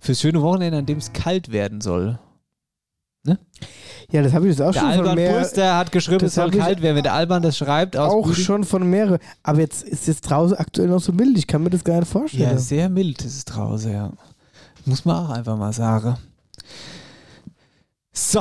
[0.00, 2.18] Fürs schöne Wochenende, an dem es kalt werden soll.
[4.10, 6.34] Ja, das habe ich jetzt auch Der schon von Alban mehr, Pulster hat geschrieben, es
[6.34, 6.96] soll kalt werden.
[6.96, 9.18] Wenn der Alban das schreibt, auch Büdingen- schon von mehreren.
[9.42, 11.36] Aber jetzt ist jetzt draußen aktuell noch so mild.
[11.38, 12.42] Ich kann mir das gar nicht vorstellen.
[12.50, 14.12] Ja, sehr mild ist es draußen, ja.
[14.84, 16.18] Muss man auch einfach mal sagen.
[18.12, 18.40] So.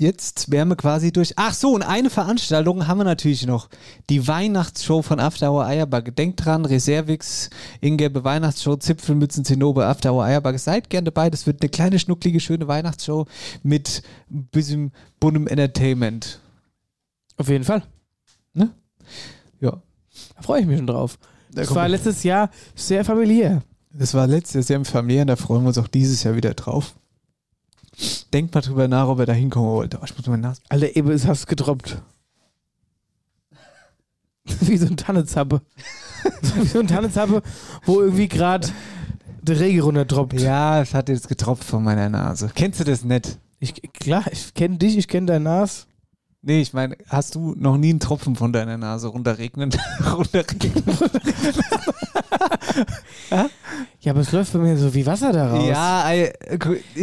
[0.00, 1.34] Jetzt wären wir quasi durch.
[1.36, 3.68] Ach so, und eine Veranstaltung haben wir natürlich noch.
[4.08, 6.10] Die Weihnachtsshow von After Hour Eierbacke.
[6.10, 7.50] Denkt dran, Reservix,
[7.82, 10.56] Ingelbe Weihnachtsshow, Zipfelmützen, Zinnober, After Hour Eierbacke.
[10.56, 11.28] Seid gern dabei.
[11.28, 13.26] Das wird eine kleine, schnucklige, schöne Weihnachtsshow
[13.62, 16.40] mit ein bisschen buntem Entertainment.
[17.36, 17.82] Auf jeden Fall.
[18.54, 18.70] Ne?
[19.60, 19.82] Ja.
[20.34, 21.18] Da freue ich mich schon drauf.
[21.52, 23.62] Da Das war letztes Jahr sehr familiär.
[23.92, 26.94] Das war letztes Jahr im Familien, da freuen wir uns auch dieses Jahr wieder drauf.
[28.32, 29.98] Denkt mal drüber nach, ob er da hinkommen wollte.
[30.00, 30.62] Oh, ich muss meine Nase.
[30.68, 32.00] Alter, eben ist hast gedroppt.
[34.60, 35.62] Wie so ein Tannezappe.
[36.54, 37.42] Wie so ein Tannezappe,
[37.84, 38.68] wo irgendwie gerade
[39.42, 40.40] der Regen runterdroppt.
[40.40, 42.50] Ja, es hat jetzt getropft von meiner Nase.
[42.54, 43.38] Kennst du das nicht?
[43.58, 45.86] Ich, klar, ich kenne dich, ich kenne dein Nas.
[46.42, 49.70] Nee, ich meine, hast du noch nie einen Tropfen von deiner Nase runterregnen?
[50.12, 50.84] runterregnen?
[54.00, 55.66] Ja, aber es läuft bei mir so wie Wasser da raus.
[55.66, 56.04] Ja,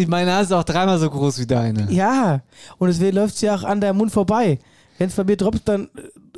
[0.07, 1.91] meine Nase ist auch dreimal so groß wie deine.
[1.91, 2.41] Ja,
[2.77, 4.59] und deswegen läuft es ja auch an deinem Mund vorbei.
[4.97, 5.89] Wenn es bei mir droppt, dann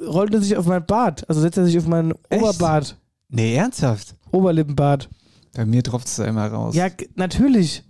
[0.05, 1.27] rollt er sich auf mein Bart.
[1.29, 2.41] Also setzt er sich auf meinen Echt?
[2.41, 2.97] Oberbart.
[3.29, 4.15] Nee, ernsthaft?
[4.31, 5.09] Oberlippenbart.
[5.55, 6.75] Bei mir tropft es da immer raus.
[6.75, 7.83] Ja, natürlich.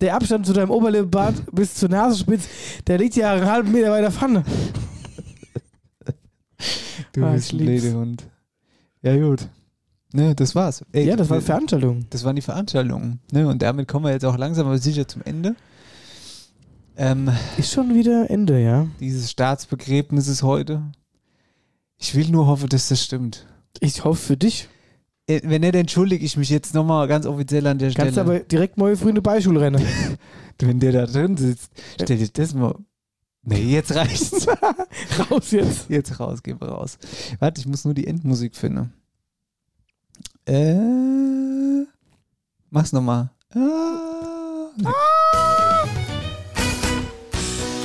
[0.00, 2.48] Der Abstand zu deinem Oberlippenbart bis zur Nasenspitze,
[2.86, 4.44] der liegt ja einen halben Meter weiter Pfanne.
[7.12, 7.82] du Ah, bist ein lieb's.
[7.82, 8.26] Blädehund.
[9.02, 9.48] Ja, gut.
[10.12, 10.84] Ne, das war's.
[10.92, 12.06] Ey, Ja, das war wir- Veranstaltung.
[12.10, 13.20] Das waren die Veranstaltungen.
[13.32, 13.46] Ne?
[13.46, 15.54] Und damit kommen wir jetzt auch langsam aber sicher zum Ende.
[16.96, 18.88] Ähm, Ist schon wieder Ende, ja.
[18.98, 20.82] dieses Staatsbegräbnis ist heute.
[21.98, 23.46] Ich will nur hoffen, dass das stimmt.
[23.80, 24.68] Ich hoffe für dich.
[25.28, 28.20] Äh, Wenn nicht, entschuldige ich mich jetzt nochmal ganz offiziell an der Kannst Stelle.
[28.20, 29.84] aber direkt morgen früh Beischule rennen.
[30.60, 31.70] Wenn der da drin sitzt,
[32.02, 32.74] stell dir das mal.
[33.42, 34.46] Nee, jetzt reicht's.
[35.30, 35.88] Raus jetzt.
[35.88, 36.98] Jetzt raus, gehen wir raus.
[37.38, 38.92] Warte, ich muss nur die Endmusik finden.
[40.46, 41.84] Äh.
[42.70, 43.30] Mach's nochmal.
[43.54, 44.84] Ah, nee.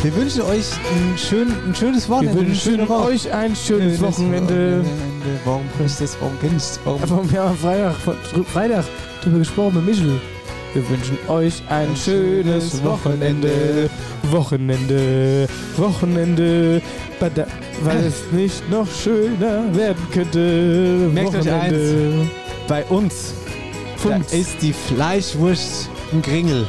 [0.01, 2.41] Wir wünschen euch ein, schön, ein schönes Wir Wochenende.
[2.41, 3.03] eine schöne wünschen Woche.
[3.05, 4.83] euch ein schönes Wochenende.
[5.45, 6.17] Warum kann ich das?
[6.19, 6.79] Warum kenn ich das?
[6.83, 7.31] Warum?
[7.31, 7.95] Wir haben am Freitag,
[8.51, 8.85] Freitag
[9.23, 10.19] drüber gesprochen mit Michel.
[10.73, 13.89] Wir wünschen euch ein schönes Wochenende.
[14.31, 15.47] Wochenende,
[15.77, 16.81] Wochenende.
[17.19, 17.45] Bada-
[17.83, 21.09] Weil es nicht noch schöner werden könnte.
[21.13, 22.27] Merkt euch Wochenende.
[22.67, 23.33] Bei uns
[23.97, 24.33] Fünf.
[24.33, 26.65] ist die Fleischwurst ein Kringel.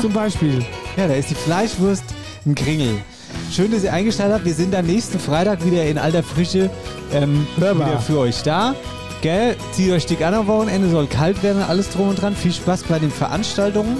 [0.00, 0.64] Zum Beispiel.
[0.96, 2.04] Ja, da ist die Fleischwurst
[2.46, 2.98] ein Kringel.
[3.50, 4.44] Schön, dass ihr eingeschaltet habt.
[4.44, 6.70] Wir sind dann nächsten Freitag wieder in alter Frische
[7.12, 7.88] ähm, Hörbar.
[7.88, 8.74] wieder für euch da.
[9.22, 9.56] Gell?
[9.72, 12.34] Zieht euch dick an am Wochenende, soll kalt werden, alles drum und dran.
[12.34, 13.96] Viel Spaß bei den Veranstaltungen.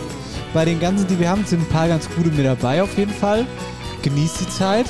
[0.54, 3.12] Bei den ganzen, die wir haben, sind ein paar ganz gute mit dabei auf jeden
[3.12, 3.46] Fall.
[4.02, 4.86] Genießt die Zeit.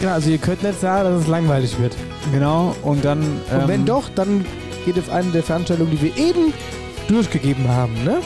[0.00, 1.96] Genau, also ihr könnt nicht sagen, dass es langweilig wird.
[2.32, 2.74] Genau.
[2.82, 3.20] Und dann.
[3.20, 4.44] Und wenn ähm, doch, dann
[4.84, 6.52] geht auf eine der Veranstaltungen, die wir eben
[7.08, 8.20] durchgegeben haben, ne?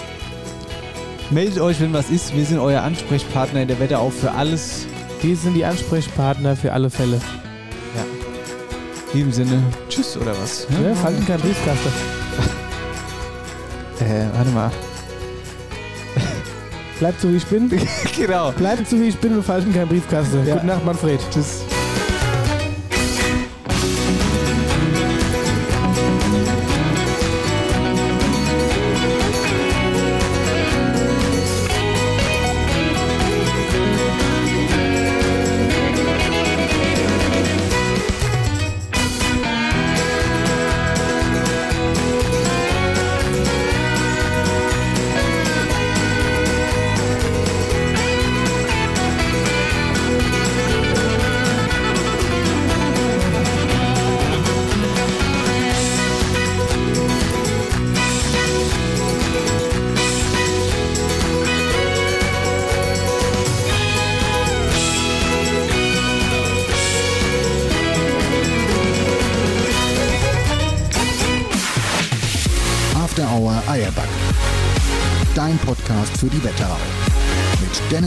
[1.31, 2.37] Meldet euch, wenn was ist.
[2.37, 4.87] Wir sind euer Ansprechpartner in der Wette auch für alles.
[5.23, 7.21] Die sind die Ansprechpartner für alle Fälle.
[9.13, 10.69] In diesem Sinne, tschüss oder was?
[10.71, 10.95] Ne?
[10.95, 11.91] Falten kein Briefkasten.
[13.99, 14.71] Äh, warte mal.
[16.99, 17.71] Bleibt so wie ich bin.
[18.17, 18.53] genau.
[18.53, 20.47] Bleibt so wie ich bin und falten kein Briefkasten.
[20.47, 20.55] Ja.
[20.55, 21.21] Gute Nacht, Manfred.
[21.31, 21.66] Tschüss.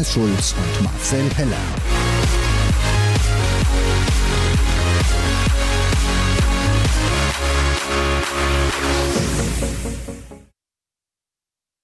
[0.10, 1.99] Schulz und Marcel Heller.